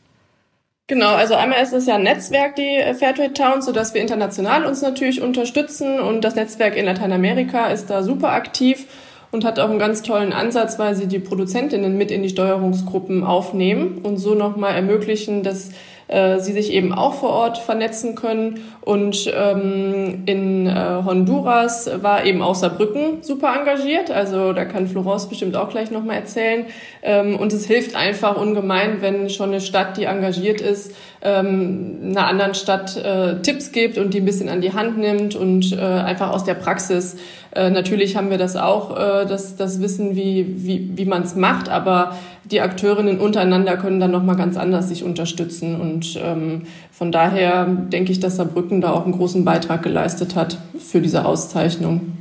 Genau, 0.90 1.14
also 1.14 1.34
einmal 1.34 1.62
ist 1.62 1.72
es 1.72 1.86
ja 1.86 1.94
ein 1.94 2.02
Netzwerk, 2.02 2.56
die 2.56 2.74
äh, 2.74 2.94
Fairtrade 2.94 3.32
Towns, 3.32 3.64
sodass 3.64 3.94
wir 3.94 4.00
international 4.00 4.66
uns 4.66 4.82
natürlich 4.82 5.22
unterstützen 5.22 6.00
und 6.00 6.22
das 6.24 6.34
Netzwerk 6.34 6.76
in 6.76 6.84
Lateinamerika 6.84 7.68
ist 7.68 7.90
da 7.90 8.02
super 8.02 8.32
aktiv 8.32 8.86
und 9.30 9.44
hat 9.44 9.60
auch 9.60 9.70
einen 9.70 9.78
ganz 9.78 10.02
tollen 10.02 10.32
Ansatz, 10.32 10.80
weil 10.80 10.96
sie 10.96 11.06
die 11.06 11.20
Produzentinnen 11.20 11.96
mit 11.96 12.10
in 12.10 12.24
die 12.24 12.28
Steuerungsgruppen 12.28 13.22
aufnehmen 13.22 14.00
und 14.02 14.16
so 14.16 14.34
nochmal 14.34 14.74
ermöglichen, 14.74 15.44
dass 15.44 15.70
äh, 16.10 16.40
sie 16.40 16.52
sich 16.52 16.72
eben 16.72 16.92
auch 16.92 17.14
vor 17.14 17.30
Ort 17.30 17.58
vernetzen 17.58 18.16
können. 18.16 18.60
Und 18.80 19.32
ähm, 19.32 20.24
in 20.26 20.66
äh, 20.66 21.02
Honduras 21.04 21.88
war 22.02 22.24
eben 22.24 22.42
auch 22.42 22.56
Saarbrücken 22.56 23.22
super 23.22 23.54
engagiert. 23.56 24.10
Also 24.10 24.52
da 24.52 24.64
kann 24.64 24.88
Florence 24.88 25.28
bestimmt 25.28 25.56
auch 25.56 25.70
gleich 25.70 25.90
nochmal 25.90 26.16
erzählen. 26.16 26.66
Ähm, 27.02 27.36
und 27.36 27.52
es 27.52 27.66
hilft 27.66 27.94
einfach 27.94 28.36
ungemein, 28.36 29.00
wenn 29.00 29.30
schon 29.30 29.50
eine 29.50 29.60
Stadt, 29.60 29.96
die 29.96 30.04
engagiert 30.04 30.60
ist, 30.60 30.94
ähm, 31.22 31.98
einer 32.10 32.26
anderen 32.26 32.54
Stadt 32.54 32.96
äh, 32.96 33.40
Tipps 33.42 33.72
gibt 33.72 33.98
und 33.98 34.14
die 34.14 34.20
ein 34.20 34.24
bisschen 34.24 34.48
an 34.48 34.60
die 34.60 34.72
Hand 34.72 34.98
nimmt 34.98 35.34
und 35.34 35.72
äh, 35.72 35.80
einfach 35.80 36.30
aus 36.30 36.44
der 36.44 36.54
Praxis 36.54 37.16
äh, 37.52 37.70
natürlich 37.70 38.16
haben 38.16 38.30
wir 38.30 38.38
das 38.38 38.56
auch, 38.56 38.96
äh, 38.96 39.26
das, 39.26 39.56
das 39.56 39.80
Wissen, 39.80 40.14
wie, 40.14 40.46
wie, 40.64 40.90
wie 40.96 41.04
man 41.04 41.22
es 41.22 41.34
macht, 41.34 41.68
aber 41.68 42.16
die 42.44 42.60
Akteurinnen 42.60 43.18
untereinander 43.18 43.76
können 43.76 44.00
dann 44.00 44.10
nochmal 44.10 44.36
ganz 44.36 44.56
anders 44.56 44.88
sich 44.88 45.02
unterstützen. 45.02 45.80
Und 45.80 46.18
ähm, 46.22 46.62
von 46.92 47.10
daher 47.10 47.66
denke 47.66 48.12
ich, 48.12 48.20
dass 48.20 48.36
Saarbrücken 48.36 48.80
da 48.80 48.92
auch 48.92 49.04
einen 49.04 49.12
großen 49.14 49.44
Beitrag 49.44 49.82
geleistet 49.82 50.36
hat 50.36 50.58
für 50.78 51.00
diese 51.00 51.24
Auszeichnung. 51.24 52.19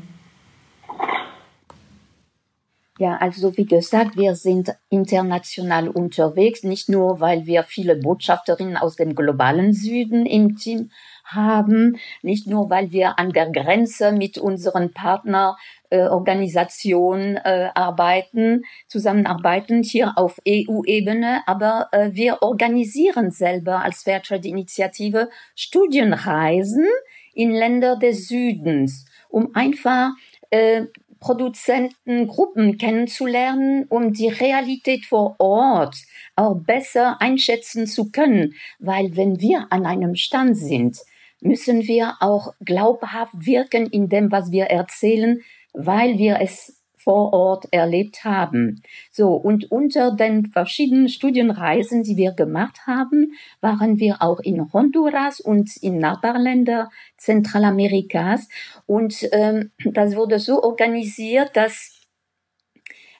Ja, 2.99 3.15
also 3.15 3.55
wie 3.55 3.65
gesagt, 3.65 4.17
wir 4.17 4.35
sind 4.35 4.75
international 4.89 5.87
unterwegs, 5.87 6.63
nicht 6.63 6.89
nur, 6.89 7.21
weil 7.21 7.45
wir 7.45 7.63
viele 7.63 7.95
Botschafterinnen 7.95 8.75
aus 8.75 8.97
dem 8.97 9.15
globalen 9.15 9.71
Süden 9.71 10.25
im 10.25 10.57
Team 10.57 10.91
haben, 11.23 11.95
nicht 12.23 12.45
nur, 12.45 12.69
weil 12.69 12.91
wir 12.91 13.17
an 13.17 13.31
der 13.31 13.49
Grenze 13.51 14.11
mit 14.11 14.37
unseren 14.37 14.91
Partnerorganisationen 14.91 17.37
äh, 17.37 17.67
äh, 17.67 17.69
arbeiten, 17.73 18.65
zusammenarbeiten 18.89 19.81
hier 19.81 20.17
auf 20.17 20.37
EU-Ebene, 20.45 21.43
aber 21.45 21.87
äh, 21.93 22.09
wir 22.11 22.41
organisieren 22.41 23.31
selber 23.31 23.81
als 23.81 24.03
Fairtrade-Initiative 24.03 25.29
Studienreisen 25.55 26.85
in 27.33 27.51
Länder 27.51 27.95
des 27.95 28.27
Südens, 28.27 29.05
um 29.29 29.55
einfach 29.55 30.09
äh, 30.49 30.87
Produzentengruppen 31.19 32.77
kennenzulernen, 32.77 33.85
um 33.89 34.13
die 34.13 34.29
Realität 34.29 35.05
vor 35.05 35.35
Ort 35.39 35.95
auch 36.35 36.55
besser 36.55 37.21
einschätzen 37.21 37.87
zu 37.87 38.11
können. 38.11 38.53
Weil 38.79 39.15
wenn 39.15 39.39
wir 39.39 39.67
an 39.69 39.85
einem 39.85 40.15
Stand 40.15 40.57
sind, 40.57 40.97
müssen 41.41 41.83
wir 41.83 42.15
auch 42.19 42.53
glaubhaft 42.63 43.33
wirken 43.45 43.87
in 43.87 44.09
dem, 44.09 44.31
was 44.31 44.51
wir 44.51 44.65
erzählen, 44.65 45.41
weil 45.73 46.17
wir 46.17 46.39
es 46.41 46.78
vor 47.09 47.33
Ort 47.33 47.65
erlebt 47.71 48.23
haben. 48.23 48.83
So, 49.09 49.33
und 49.33 49.71
unter 49.71 50.11
den 50.11 50.45
verschiedenen 50.51 51.09
Studienreisen, 51.09 52.03
die 52.03 52.17
wir 52.17 52.33
gemacht 52.33 52.85
haben, 52.85 53.33
waren 53.61 53.97
wir 53.97 54.21
auch 54.21 54.39
in 54.41 54.71
Honduras 54.71 55.39
und 55.39 55.75
in 55.77 55.97
Nachbarländer 55.97 56.91
Zentralamerikas. 57.17 58.47
Und 58.85 59.27
ähm, 59.31 59.71
das 59.85 60.15
wurde 60.15 60.37
so 60.37 60.61
organisiert, 60.61 61.57
dass 61.57 61.99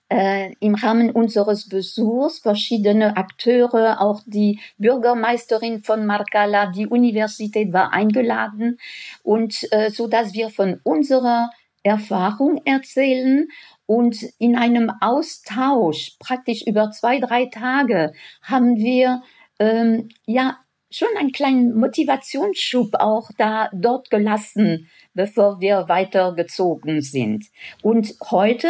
äh, 0.10 0.54
im 0.60 0.76
Rahmen 0.76 1.10
unseres 1.10 1.68
Besuchs 1.68 2.38
verschiedene 2.38 3.18
Akteure, 3.18 4.02
auch 4.02 4.22
die 4.28 4.60
Bürgermeisterin 4.78 5.82
von 5.82 6.06
Marcala, 6.06 6.68
die 6.68 6.86
Universität 6.86 7.74
war 7.74 7.92
eingeladen 7.92 8.78
und 9.24 9.68
äh, 9.72 9.90
so 9.90 10.08
dass 10.08 10.34
wir 10.34 10.52
von 10.52 10.80
unserer 10.84 11.50
Erfahrung 11.84 12.62
erzählen 12.66 13.48
und 13.86 14.24
in 14.38 14.56
einem 14.56 14.92
Austausch 15.02 16.18
praktisch 16.20 16.64
über 16.66 16.92
zwei 16.92 17.20
drei 17.20 17.46
Tage 17.46 18.14
haben 18.42 18.76
wir 18.78 19.24
ähm, 19.60 20.10
ja 20.26 20.58
schon 20.92 21.10
einen 21.18 21.32
kleinen 21.32 21.76
Motivationsschub 21.76 22.96
auch 22.96 23.30
da 23.38 23.70
dort 23.74 24.10
gelassen, 24.10 24.90
bevor 25.14 25.62
wir 25.62 25.86
weitergezogen 25.88 27.02
sind. 27.02 27.46
Und 27.82 28.16
heute 28.32 28.70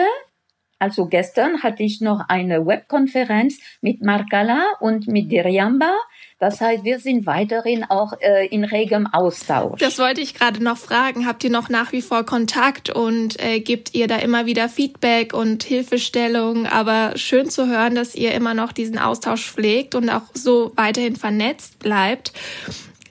also 0.80 1.08
gestern 1.08 1.62
hatte 1.62 1.84
ich 1.84 2.00
noch 2.00 2.22
eine 2.30 2.65
Webkonferenz 2.65 3.60
mit 3.82 4.02
Markala 4.02 4.63
und 4.80 5.08
mit 5.08 5.30
Diriamba. 5.30 5.92
Das 6.39 6.62
heißt, 6.62 6.86
wir 6.86 7.00
sind 7.00 7.26
weiterhin 7.26 7.84
auch 7.84 8.13
äh, 8.22 8.48
in 8.48 8.63
regem 8.63 9.06
Austausch. 9.06 9.80
Das 9.80 10.00
wollte 10.00 10.22
ich 10.22 10.36
gerade 10.36 10.63
noch 10.63 10.78
fragen. 10.78 11.28
Habt 11.28 11.44
ihr 11.44 11.50
noch 11.50 11.68
nach 11.68 11.92
wie 11.92 12.02
vor 12.02 12.26
Kontakt 12.26 12.89
und 12.89 13.44
äh, 13.44 13.60
gebt 13.60 13.94
ihr 13.94 14.08
da 14.08 14.15
immer 14.18 14.46
wieder 14.46 14.70
Feedback 14.70 15.34
und 15.34 15.63
Hilfestellung? 15.63 16.65
Aber 16.65 17.18
schön 17.18 17.50
zu 17.50 17.68
hören, 17.68 17.96
dass 17.96 18.15
ihr 18.15 18.34
immer 18.34 18.54
noch 18.54 18.72
diesen 18.72 18.98
Austausch 18.98 19.52
pflegt 19.52 19.96
und 19.96 20.10
auch 20.10 20.24
so 20.34 20.72
weiterhin 20.78 21.18
vernetzt 21.18 21.80
bleibt. 21.80 22.32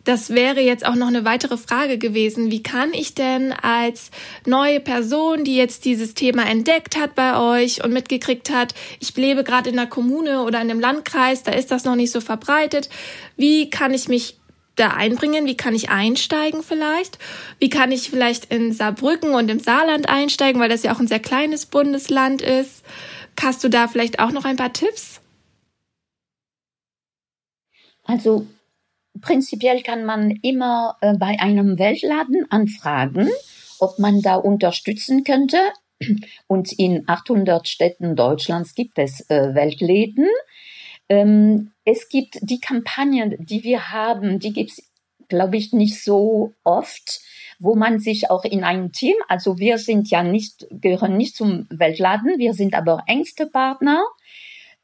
Das 0.09 0.31
wäre 0.31 0.62
jetzt 0.62 0.87
auch 0.87 0.94
noch 0.94 1.09
eine 1.09 1.27
weitere 1.27 1.59
Frage 1.59 1.99
gewesen. 1.99 2.51
Wie 2.51 2.62
kann 2.62 2.94
ich 2.94 3.14
denn 3.14 3.53
als 3.53 4.11
neue 4.47 4.81
Person, 4.81 5.44
die 5.44 5.55
jetzt 5.55 5.85
dieses 5.85 6.14
Thema 6.14 6.49
entdeckt 6.49 6.99
hat 6.99 7.14
bei 7.14 7.38
euch 7.38 7.85
und 7.85 7.92
mitgekriegt 7.92 8.49
hat, 8.49 8.73
ich 9.01 9.14
lebe 9.14 9.44
gerade 9.44 9.68
in 9.68 9.79
einer 9.79 9.87
Kommune 9.87 10.44
oder 10.44 10.62
in 10.62 10.71
einem 10.71 10.81
Landkreis, 10.81 11.42
da 11.42 11.53
ist 11.53 11.71
das 11.71 11.85
noch 11.85 11.94
nicht 11.94 12.11
so 12.11 12.23
verbreitet, 12.23 12.88
wie 13.37 13.68
kann 13.68 13.92
ich 13.92 14.09
mich 14.09 14.38
da 14.77 14.94
einbringen? 14.94 15.44
Wie 15.44 15.59
kann 15.59 15.75
ich 15.75 15.90
einsteigen 15.90 16.62
vielleicht? 16.62 17.18
Wie 17.59 17.68
kann 17.68 17.92
ich 17.92 18.09
vielleicht 18.09 18.47
in 18.47 18.73
Saarbrücken 18.73 19.35
und 19.35 19.51
im 19.51 19.61
Saarland 19.61 20.09
einsteigen, 20.09 20.59
weil 20.59 20.71
das 20.71 20.85
ja 20.85 20.94
auch 20.94 21.01
ein 21.01 21.07
sehr 21.07 21.21
kleines 21.21 21.66
Bundesland 21.66 22.40
ist? 22.40 22.83
Hast 23.38 23.62
du 23.62 23.68
da 23.68 23.88
vielleicht 23.88 24.21
auch 24.21 24.31
noch 24.33 24.47
ein 24.47 24.57
paar 24.57 24.73
Tipps? 24.73 25.21
Also 28.05 28.47
prinzipiell 29.21 29.83
kann 29.83 30.05
man 30.05 30.31
immer 30.42 30.97
äh, 31.01 31.14
bei 31.14 31.38
einem 31.40 31.79
Weltladen 31.79 32.51
anfragen, 32.51 33.29
ob 33.79 33.99
man 33.99 34.21
da 34.23 34.37
unterstützen 34.37 35.25
könnte. 35.25 35.59
Und 36.47 36.73
in 36.73 37.09
800 37.09 37.66
Städten 37.66 38.14
Deutschlands 38.14 38.75
gibt 38.75 38.99
es 38.99 39.29
äh, 39.31 39.55
Weltläden. 39.55 40.29
Ähm, 41.09 41.73
es 41.85 42.09
gibt 42.09 42.38
die 42.42 42.61
Kampagnen, 42.61 43.37
die 43.38 43.64
wir 43.64 43.90
haben, 43.90 44.38
die 44.38 44.53
gibt 44.53 44.73
es, 44.73 44.92
glaube 45.29 45.57
ich, 45.57 45.73
nicht 45.73 46.03
so 46.03 46.53
oft, 46.64 47.21
wo 47.59 47.75
man 47.75 47.99
sich 47.99 48.31
auch 48.31 48.44
in 48.44 48.62
einem 48.62 48.92
Team, 48.92 49.16
also 49.27 49.59
wir 49.59 49.79
sind 49.79 50.11
ja 50.11 50.23
nicht, 50.23 50.66
gehören 50.71 51.16
nicht 51.16 51.35
zum 51.35 51.66
Weltladen, 51.71 52.38
wir 52.38 52.55
sind 52.55 52.75
aber 52.75 53.03
engste 53.07 53.47
Partner 53.47 54.05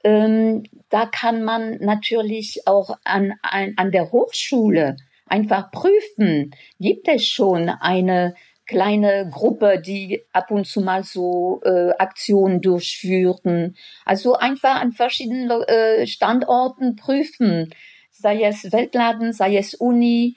ähm, 0.04 0.62
da 0.90 1.06
kann 1.06 1.42
man 1.42 1.78
natürlich 1.78 2.66
auch 2.66 2.96
an, 3.04 3.34
an, 3.42 3.74
an 3.76 3.90
der 3.90 4.12
Hochschule 4.12 4.96
einfach 5.26 5.70
prüfen, 5.70 6.54
gibt 6.78 7.08
es 7.08 7.26
schon 7.26 7.68
eine 7.68 8.34
kleine 8.66 9.28
Gruppe, 9.30 9.82
die 9.84 10.22
ab 10.32 10.50
und 10.50 10.66
zu 10.66 10.80
mal 10.80 11.04
so 11.04 11.60
äh, 11.64 11.90
Aktionen 11.98 12.60
durchführten. 12.60 13.76
Also 14.04 14.34
einfach 14.34 14.80
an 14.80 14.92
verschiedenen 14.92 15.50
äh, 15.50 16.06
Standorten 16.06 16.96
prüfen, 16.96 17.70
sei 18.10 18.42
es 18.42 18.72
Weltladen, 18.72 19.32
sei 19.32 19.56
es 19.56 19.74
Uni, 19.74 20.36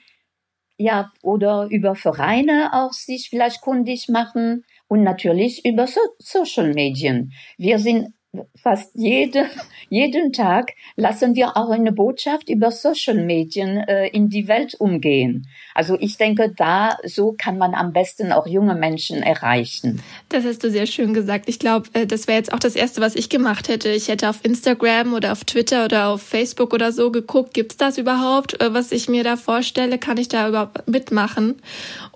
ja, 0.76 1.12
oder 1.22 1.68
über 1.70 1.94
Vereine 1.94 2.70
auch 2.72 2.92
sich 2.92 3.30
vielleicht 3.30 3.60
kundig 3.60 4.08
machen 4.08 4.64
und 4.86 5.02
natürlich 5.02 5.64
über 5.64 5.86
so 5.86 6.00
Social 6.18 6.72
Medien. 6.72 7.32
Wir 7.56 7.78
sind 7.78 8.14
fast 8.54 8.90
jede, 8.94 9.46
jeden 9.88 10.32
Tag 10.32 10.72
lassen 10.96 11.34
wir 11.34 11.56
auch 11.56 11.70
eine 11.70 11.92
Botschaft 11.92 12.48
über 12.48 12.70
Social 12.70 13.24
Medien 13.24 13.78
äh, 13.78 14.08
in 14.08 14.28
die 14.28 14.48
Welt 14.48 14.74
umgehen. 14.78 15.48
Also 15.74 15.96
ich 15.98 16.16
denke, 16.18 16.52
da 16.54 16.98
so 17.04 17.34
kann 17.36 17.58
man 17.58 17.74
am 17.74 17.92
besten 17.92 18.32
auch 18.32 18.46
junge 18.46 18.74
Menschen 18.74 19.22
erreichen. 19.22 20.02
Das 20.28 20.44
hast 20.44 20.62
du 20.62 20.70
sehr 20.70 20.86
schön 20.86 21.14
gesagt. 21.14 21.48
Ich 21.48 21.58
glaube, 21.58 21.88
äh, 21.94 22.06
das 22.06 22.28
wäre 22.28 22.38
jetzt 22.38 22.52
auch 22.52 22.58
das 22.58 22.76
Erste, 22.76 23.00
was 23.00 23.14
ich 23.14 23.28
gemacht 23.28 23.68
hätte. 23.68 23.88
Ich 23.90 24.08
hätte 24.08 24.28
auf 24.28 24.44
Instagram 24.44 25.14
oder 25.14 25.32
auf 25.32 25.44
Twitter 25.44 25.86
oder 25.86 26.08
auf 26.08 26.22
Facebook 26.22 26.74
oder 26.74 26.92
so 26.92 27.10
geguckt, 27.10 27.54
gibt's 27.54 27.76
das 27.76 27.98
überhaupt, 27.98 28.60
äh, 28.60 28.74
was 28.74 28.92
ich 28.92 29.08
mir 29.08 29.24
da 29.24 29.36
vorstelle? 29.36 29.98
Kann 29.98 30.18
ich 30.18 30.28
da 30.28 30.48
überhaupt 30.48 30.86
mitmachen? 30.86 31.62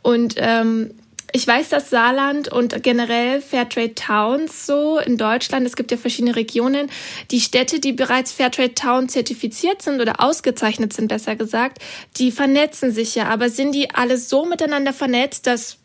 Und 0.03 0.35
ähm, 0.38 0.90
ich 1.33 1.47
weiß, 1.47 1.71
dass 1.71 1.90
Saarland 1.90 2.49
und 2.49 2.83
generell 2.83 3.40
Fairtrade 3.40 3.95
Towns 3.95 4.66
so 4.66 4.99
in 4.99 5.16
Deutschland, 5.16 5.66
es 5.66 5.77
gibt 5.77 5.90
ja 5.90 5.97
verschiedene 5.97 6.37
Regionen, 6.37 6.90
die 7.31 7.40
Städte, 7.40 7.81
die 7.81 7.92
bereits 7.92 8.33
Fairtrade 8.33 8.75
Town 8.75 9.09
zertifiziert 9.09 9.83
sind 9.83 10.01
oder 10.01 10.21
ausgezeichnet 10.21 10.92
sind, 10.92 11.09
besser 11.09 11.37
gesagt, 11.37 11.79
die 12.18 12.31
vernetzen 12.31 12.92
sich 12.92 13.14
ja. 13.14 13.29
Aber 13.29 13.49
sind 13.49 13.75
die 13.75 13.90
alle 13.90 14.18
so 14.18 14.45
miteinander 14.45 14.92
vernetzt, 14.92 15.47
dass 15.47 15.79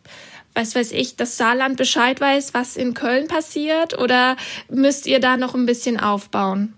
was 0.54 0.74
weiß 0.74 0.92
ich, 0.94 1.16
dass 1.16 1.38
Saarland 1.38 1.78
Bescheid 1.78 2.20
weiß, 2.20 2.56
was 2.56 2.78
in 2.78 2.96
Köln 2.96 3.28
passiert? 3.28 3.98
Oder 4.00 4.36
müsst 4.70 5.06
ihr 5.06 5.20
da 5.20 5.38
noch 5.38 5.54
ein 5.54 5.68
bisschen 5.68 6.00
aufbauen? 6.00 6.74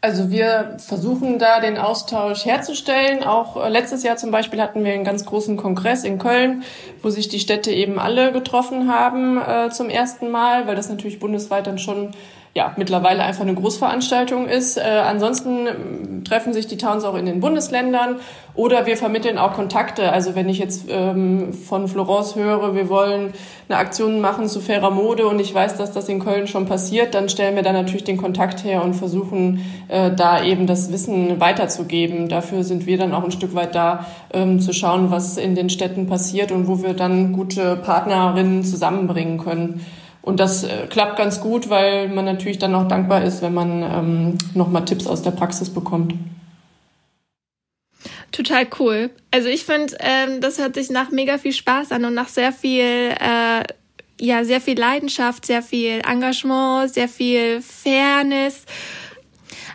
Also 0.00 0.30
wir 0.30 0.76
versuchen 0.78 1.40
da 1.40 1.58
den 1.58 1.76
Austausch 1.76 2.44
herzustellen. 2.44 3.24
Auch 3.24 3.56
äh, 3.56 3.68
letztes 3.68 4.04
Jahr 4.04 4.16
zum 4.16 4.30
Beispiel 4.30 4.62
hatten 4.62 4.84
wir 4.84 4.92
einen 4.92 5.02
ganz 5.02 5.24
großen 5.24 5.56
Kongress 5.56 6.04
in 6.04 6.18
Köln, 6.18 6.62
wo 7.02 7.10
sich 7.10 7.28
die 7.28 7.40
Städte 7.40 7.72
eben 7.72 7.98
alle 7.98 8.30
getroffen 8.30 8.88
haben 8.92 9.40
äh, 9.40 9.70
zum 9.70 9.90
ersten 9.90 10.30
Mal, 10.30 10.68
weil 10.68 10.76
das 10.76 10.88
natürlich 10.88 11.18
bundesweit 11.18 11.66
dann 11.66 11.78
schon 11.78 12.12
ja, 12.54 12.72
mittlerweile 12.76 13.22
einfach 13.22 13.42
eine 13.42 13.54
Großveranstaltung 13.54 14.48
ist. 14.48 14.78
Äh, 14.78 14.82
ansonsten 14.82 15.66
ähm, 15.66 16.24
treffen 16.24 16.52
sich 16.52 16.66
die 16.66 16.76
Towns 16.76 17.04
auch 17.04 17.14
in 17.14 17.26
den 17.26 17.40
Bundesländern 17.40 18.16
oder 18.54 18.86
wir 18.86 18.96
vermitteln 18.96 19.38
auch 19.38 19.52
Kontakte. 19.52 20.10
Also 20.12 20.34
wenn 20.34 20.48
ich 20.48 20.58
jetzt 20.58 20.86
ähm, 20.88 21.52
von 21.52 21.86
Florence 21.86 22.34
höre, 22.34 22.74
wir 22.74 22.88
wollen 22.88 23.32
eine 23.68 23.78
Aktion 23.78 24.20
machen 24.20 24.48
zu 24.48 24.60
fairer 24.60 24.90
Mode 24.90 25.26
und 25.26 25.38
ich 25.40 25.54
weiß, 25.54 25.76
dass 25.76 25.92
das 25.92 26.08
in 26.08 26.18
Köln 26.18 26.46
schon 26.46 26.66
passiert, 26.66 27.14
dann 27.14 27.28
stellen 27.28 27.54
wir 27.54 27.62
da 27.62 27.72
natürlich 27.72 28.04
den 28.04 28.16
Kontakt 28.16 28.64
her 28.64 28.82
und 28.82 28.94
versuchen 28.94 29.64
äh, 29.88 30.10
da 30.10 30.42
eben 30.42 30.66
das 30.66 30.90
Wissen 30.90 31.38
weiterzugeben. 31.40 32.28
Dafür 32.28 32.64
sind 32.64 32.86
wir 32.86 32.98
dann 32.98 33.14
auch 33.14 33.22
ein 33.22 33.30
Stück 33.30 33.54
weit 33.54 33.74
da, 33.74 34.06
ähm, 34.32 34.58
zu 34.58 34.72
schauen, 34.72 35.10
was 35.10 35.36
in 35.36 35.54
den 35.54 35.70
Städten 35.70 36.08
passiert 36.08 36.50
und 36.50 36.66
wo 36.66 36.82
wir 36.82 36.94
dann 36.94 37.32
gute 37.32 37.76
Partnerinnen 37.76 38.64
zusammenbringen 38.64 39.38
können. 39.38 39.86
Und 40.28 40.40
das 40.40 40.62
äh, 40.62 40.86
klappt 40.90 41.16
ganz 41.16 41.40
gut, 41.40 41.70
weil 41.70 42.10
man 42.10 42.26
natürlich 42.26 42.58
dann 42.58 42.74
auch 42.74 42.86
dankbar 42.86 43.24
ist, 43.24 43.40
wenn 43.40 43.54
man 43.54 43.82
ähm, 43.82 44.38
nochmal 44.52 44.84
Tipps 44.84 45.06
aus 45.06 45.22
der 45.22 45.30
Praxis 45.30 45.70
bekommt. 45.70 46.12
Total 48.30 48.66
cool. 48.78 49.08
Also 49.30 49.48
ich 49.48 49.64
finde, 49.64 49.96
ähm, 50.00 50.42
das 50.42 50.58
hört 50.58 50.74
sich 50.74 50.90
nach 50.90 51.10
mega 51.10 51.38
viel 51.38 51.54
Spaß 51.54 51.92
an 51.92 52.04
und 52.04 52.12
nach 52.12 52.28
sehr 52.28 52.52
viel, 52.52 52.82
äh, 52.82 53.62
ja, 54.20 54.44
sehr 54.44 54.60
viel 54.60 54.78
Leidenschaft, 54.78 55.46
sehr 55.46 55.62
viel 55.62 56.02
Engagement, 56.06 56.92
sehr 56.92 57.08
viel 57.08 57.62
Fairness. 57.62 58.66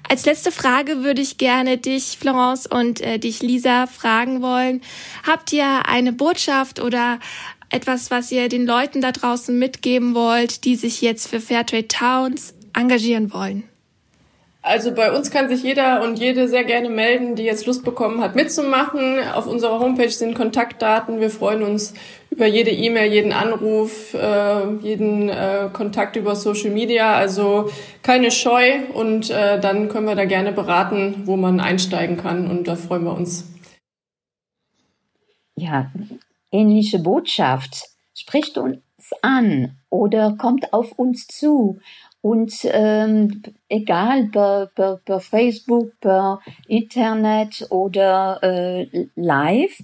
Als 0.08 0.28
letzte 0.28 0.52
Frage 0.52 1.04
würde 1.04 1.24
ich 1.24 1.40
gerne 1.40 1.80
dich, 1.80 2.20
Florence, 2.20 2.68
und 2.68 3.02
äh, 3.02 3.18
dich, 3.18 3.42
Lisa, 3.42 3.88
fragen 3.88 4.44
wollen. 4.44 4.82
Habt 5.26 5.52
ihr 5.52 5.88
eine 5.88 6.14
Botschaft 6.14 6.80
oder 6.80 7.18
etwas, 7.74 8.12
was 8.12 8.32
ihr 8.32 8.50
den 8.50 8.66
Leuten 8.66 9.02
da 9.02 9.12
draußen 9.12 9.58
mitgeben 9.58 10.16
wollt, 10.16 10.64
die 10.64 10.76
sich 10.76 11.02
jetzt 11.02 11.28
für 11.28 11.40
Fairtrade 11.40 11.88
Towns 11.88 12.54
engagieren 12.74 13.34
wollen? 13.34 13.64
Also 14.66 14.94
bei 14.94 15.12
uns 15.12 15.30
kann 15.30 15.50
sich 15.50 15.62
jeder 15.62 16.02
und 16.04 16.18
jede 16.18 16.48
sehr 16.48 16.64
gerne 16.64 16.90
melden, 16.90 17.36
die 17.36 17.44
jetzt 17.44 17.66
Lust 17.66 17.84
bekommen 17.84 18.22
hat, 18.22 18.34
mitzumachen. 18.36 19.20
Auf 19.34 19.46
unserer 19.46 19.80
Homepage 19.80 20.10
sind 20.10 20.36
Kontaktdaten. 20.36 21.20
Wir 21.20 21.30
freuen 21.30 21.64
uns 21.64 21.94
über 22.30 22.46
jede 22.46 22.72
E-Mail, 22.72 23.12
jeden 23.12 23.34
Anruf, 23.34 24.14
äh, 24.14 24.74
jeden 24.82 25.28
äh, 25.28 25.68
Kontakt 25.74 26.16
über 26.16 26.38
Social 26.38 26.70
Media. 26.70 27.14
Also 27.14 27.70
keine 28.04 28.32
Scheu 28.32 28.80
und 28.94 29.30
äh, 29.30 29.60
dann 29.60 29.90
können 29.90 30.08
wir 30.08 30.16
da 30.16 30.24
gerne 30.24 30.54
beraten, 30.54 31.24
wo 31.26 31.36
man 31.36 31.60
einsteigen 31.60 32.16
kann 32.16 32.50
und 32.50 32.66
da 32.66 32.78
freuen 32.78 33.04
wir 33.04 33.14
uns. 33.14 33.52
Ja, 35.58 35.92
ähnliche 36.54 37.00
Botschaft 37.00 37.90
spricht 38.16 38.58
uns 38.58 38.80
an 39.22 39.78
oder 39.90 40.36
kommt 40.38 40.72
auf 40.72 40.94
uns 40.94 41.28
zu. 41.28 41.80
Und 42.22 42.54
ähm, 42.64 43.44
egal 43.68 44.28
per, 44.28 44.68
per, 44.74 45.02
per 45.04 45.20
Facebook, 45.20 46.00
per 46.00 46.40
Internet 46.70 47.68
oder 47.70 48.40
äh, 48.42 49.08
live, 49.16 49.78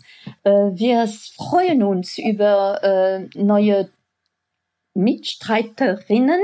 äh, 0.44 0.52
wir 0.52 1.06
freuen 1.36 1.84
uns 1.84 2.18
über 2.18 2.82
äh, 2.82 3.28
neue 3.38 3.90
Mitstreiterinnen. 4.94 6.42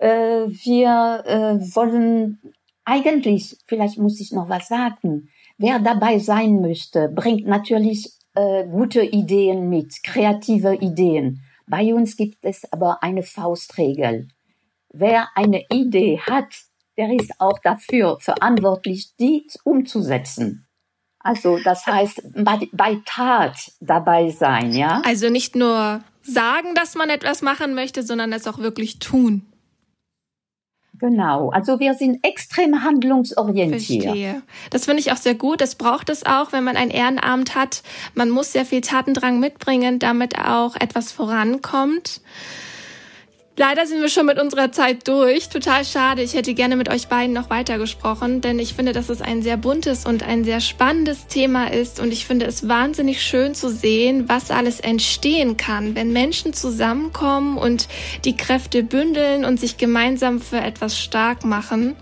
Äh, 0.00 0.08
wir 0.46 1.24
äh, 1.26 1.74
wollen 1.74 2.40
eigentlich, 2.86 3.58
vielleicht 3.66 3.98
muss 3.98 4.20
ich 4.20 4.32
noch 4.32 4.48
was 4.48 4.68
sagen, 4.68 5.28
wer 5.58 5.78
dabei 5.78 6.20
sein 6.20 6.62
möchte, 6.62 7.10
bringt 7.10 7.46
natürlich 7.46 8.17
äh, 8.38 8.68
gute 8.68 9.02
Ideen 9.02 9.68
mit, 9.68 10.02
kreative 10.04 10.76
Ideen. 10.76 11.42
Bei 11.66 11.92
uns 11.92 12.16
gibt 12.16 12.44
es 12.44 12.72
aber 12.72 13.02
eine 13.02 13.24
Faustregel. 13.24 14.28
Wer 14.90 15.28
eine 15.34 15.64
Idee 15.70 16.20
hat, 16.20 16.46
der 16.96 17.12
ist 17.12 17.32
auch 17.40 17.58
dafür 17.58 18.18
verantwortlich, 18.20 19.16
die 19.18 19.46
umzusetzen. 19.64 20.66
Also 21.18 21.58
das 21.58 21.84
heißt, 21.86 22.22
bei, 22.36 22.68
bei 22.72 22.98
Tat 23.04 23.72
dabei 23.80 24.30
sein, 24.30 24.72
ja? 24.72 25.02
Also 25.04 25.28
nicht 25.30 25.56
nur 25.56 26.02
sagen, 26.22 26.74
dass 26.74 26.94
man 26.94 27.10
etwas 27.10 27.42
machen 27.42 27.74
möchte, 27.74 28.04
sondern 28.04 28.32
es 28.32 28.46
auch 28.46 28.58
wirklich 28.58 29.00
tun. 29.00 29.46
Genau, 30.98 31.50
also 31.50 31.78
wir 31.78 31.94
sind 31.94 32.24
extrem 32.26 32.82
handlungsorientiert. 32.82 34.02
Verstehe. 34.02 34.42
Das 34.70 34.86
finde 34.86 35.00
ich 35.00 35.12
auch 35.12 35.16
sehr 35.16 35.34
gut. 35.34 35.60
Das 35.60 35.76
braucht 35.76 36.08
es 36.08 36.26
auch, 36.26 36.52
wenn 36.52 36.64
man 36.64 36.76
ein 36.76 36.90
Ehrenamt 36.90 37.54
hat. 37.54 37.82
Man 38.14 38.30
muss 38.30 38.52
sehr 38.52 38.64
viel 38.64 38.80
Tatendrang 38.80 39.38
mitbringen, 39.38 39.98
damit 39.98 40.38
auch 40.38 40.74
etwas 40.76 41.12
vorankommt. 41.12 42.20
Leider 43.60 43.88
sind 43.88 44.00
wir 44.00 44.08
schon 44.08 44.26
mit 44.26 44.38
unserer 44.38 44.70
Zeit 44.70 45.08
durch. 45.08 45.48
Total 45.48 45.84
schade. 45.84 46.22
Ich 46.22 46.34
hätte 46.34 46.54
gerne 46.54 46.76
mit 46.76 46.88
euch 46.88 47.08
beiden 47.08 47.34
noch 47.34 47.50
weiter 47.50 47.76
gesprochen, 47.76 48.40
denn 48.40 48.60
ich 48.60 48.74
finde, 48.74 48.92
dass 48.92 49.08
es 49.08 49.20
ein 49.20 49.42
sehr 49.42 49.56
buntes 49.56 50.06
und 50.06 50.22
ein 50.22 50.44
sehr 50.44 50.60
spannendes 50.60 51.26
Thema 51.26 51.66
ist 51.72 51.98
und 51.98 52.12
ich 52.12 52.24
finde 52.24 52.46
es 52.46 52.68
wahnsinnig 52.68 53.20
schön 53.20 53.56
zu 53.56 53.68
sehen, 53.68 54.28
was 54.28 54.52
alles 54.52 54.78
entstehen 54.78 55.56
kann, 55.56 55.96
wenn 55.96 56.12
Menschen 56.12 56.52
zusammenkommen 56.52 57.58
und 57.58 57.88
die 58.24 58.36
Kräfte 58.36 58.84
bündeln 58.84 59.44
und 59.44 59.58
sich 59.58 59.76
gemeinsam 59.76 60.40
für 60.40 60.60
etwas 60.60 60.96
stark 60.96 61.44
machen. 61.44 61.96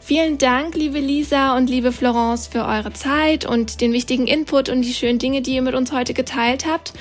Vielen 0.00 0.38
Dank, 0.38 0.76
liebe 0.76 1.00
Lisa 1.00 1.56
und 1.56 1.68
liebe 1.68 1.90
Florence, 1.90 2.46
für 2.46 2.64
eure 2.64 2.92
Zeit 2.92 3.44
und 3.44 3.80
den 3.80 3.92
wichtigen 3.92 4.28
Input 4.28 4.68
und 4.68 4.82
die 4.82 4.94
schönen 4.94 5.18
Dinge, 5.18 5.42
die 5.42 5.56
ihr 5.56 5.62
mit 5.62 5.74
uns 5.74 5.90
heute 5.90 6.14
geteilt 6.14 6.66
habt. 6.68 6.92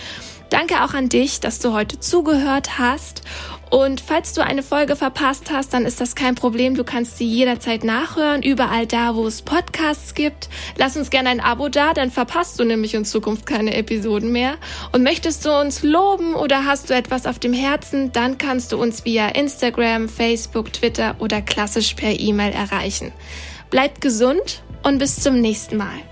Danke 0.50 0.84
auch 0.84 0.94
an 0.94 1.10
dich, 1.10 1.40
dass 1.40 1.60
du 1.60 1.74
heute 1.74 2.00
zugehört 2.00 2.80
hast. 2.80 3.22
Und 3.70 4.02
falls 4.02 4.34
du 4.34 4.44
eine 4.44 4.64
Folge 4.64 4.96
verpasst 4.96 5.52
hast, 5.52 5.74
dann 5.74 5.86
ist 5.86 6.02
das 6.02 6.16
kein 6.16 6.34
Problem. 6.34 6.74
Du 6.74 6.84
kannst 6.84 7.18
sie 7.18 7.28
jederzeit 7.28 7.84
nachhören, 7.84 8.42
überall 8.42 8.88
da, 8.88 9.16
wo 9.16 9.28
es 9.28 9.44
Podcasts 9.44 10.16
gibt. 10.16 10.50
Lass 10.76 10.98
uns 10.98 11.12
gerne 11.12 11.30
ein 11.30 11.40
Abo 11.40 11.70
da, 11.70 11.94
dann 11.94 12.10
verpasst 12.10 12.60
du 12.60 12.64
nämlich 12.64 12.96
in 12.96 13.06
Zukunft 13.06 13.46
keine 13.46 13.76
Episoden 13.76 14.32
mehr. 14.32 14.56
Und 14.92 15.04
möchtest 15.04 15.46
du 15.46 15.52
uns 15.52 15.84
loben 15.84 16.34
oder 16.34 16.66
hast 16.66 16.90
du 16.90 16.96
etwas 16.96 17.28
auf 17.28 17.38
dem 17.38 17.54
Herzen, 17.54 18.12
dann 18.12 18.40
kannst 18.40 18.72
du 18.72 18.82
uns 18.82 19.06
via 19.06 19.28
Instagram, 19.28 20.10
Facebook, 20.10 20.74
Twitter 20.74 21.16
oder 21.20 21.42
klassisch 21.42 21.94
per 21.94 22.20
E-Mail 22.20 22.54
erreichen. 22.54 23.12
Bleibt 23.70 24.02
gesund 24.02 24.64
und 24.82 24.98
bis 24.98 25.22
zum 25.22 25.40
nächsten 25.40 25.78
Mal. 25.78 26.09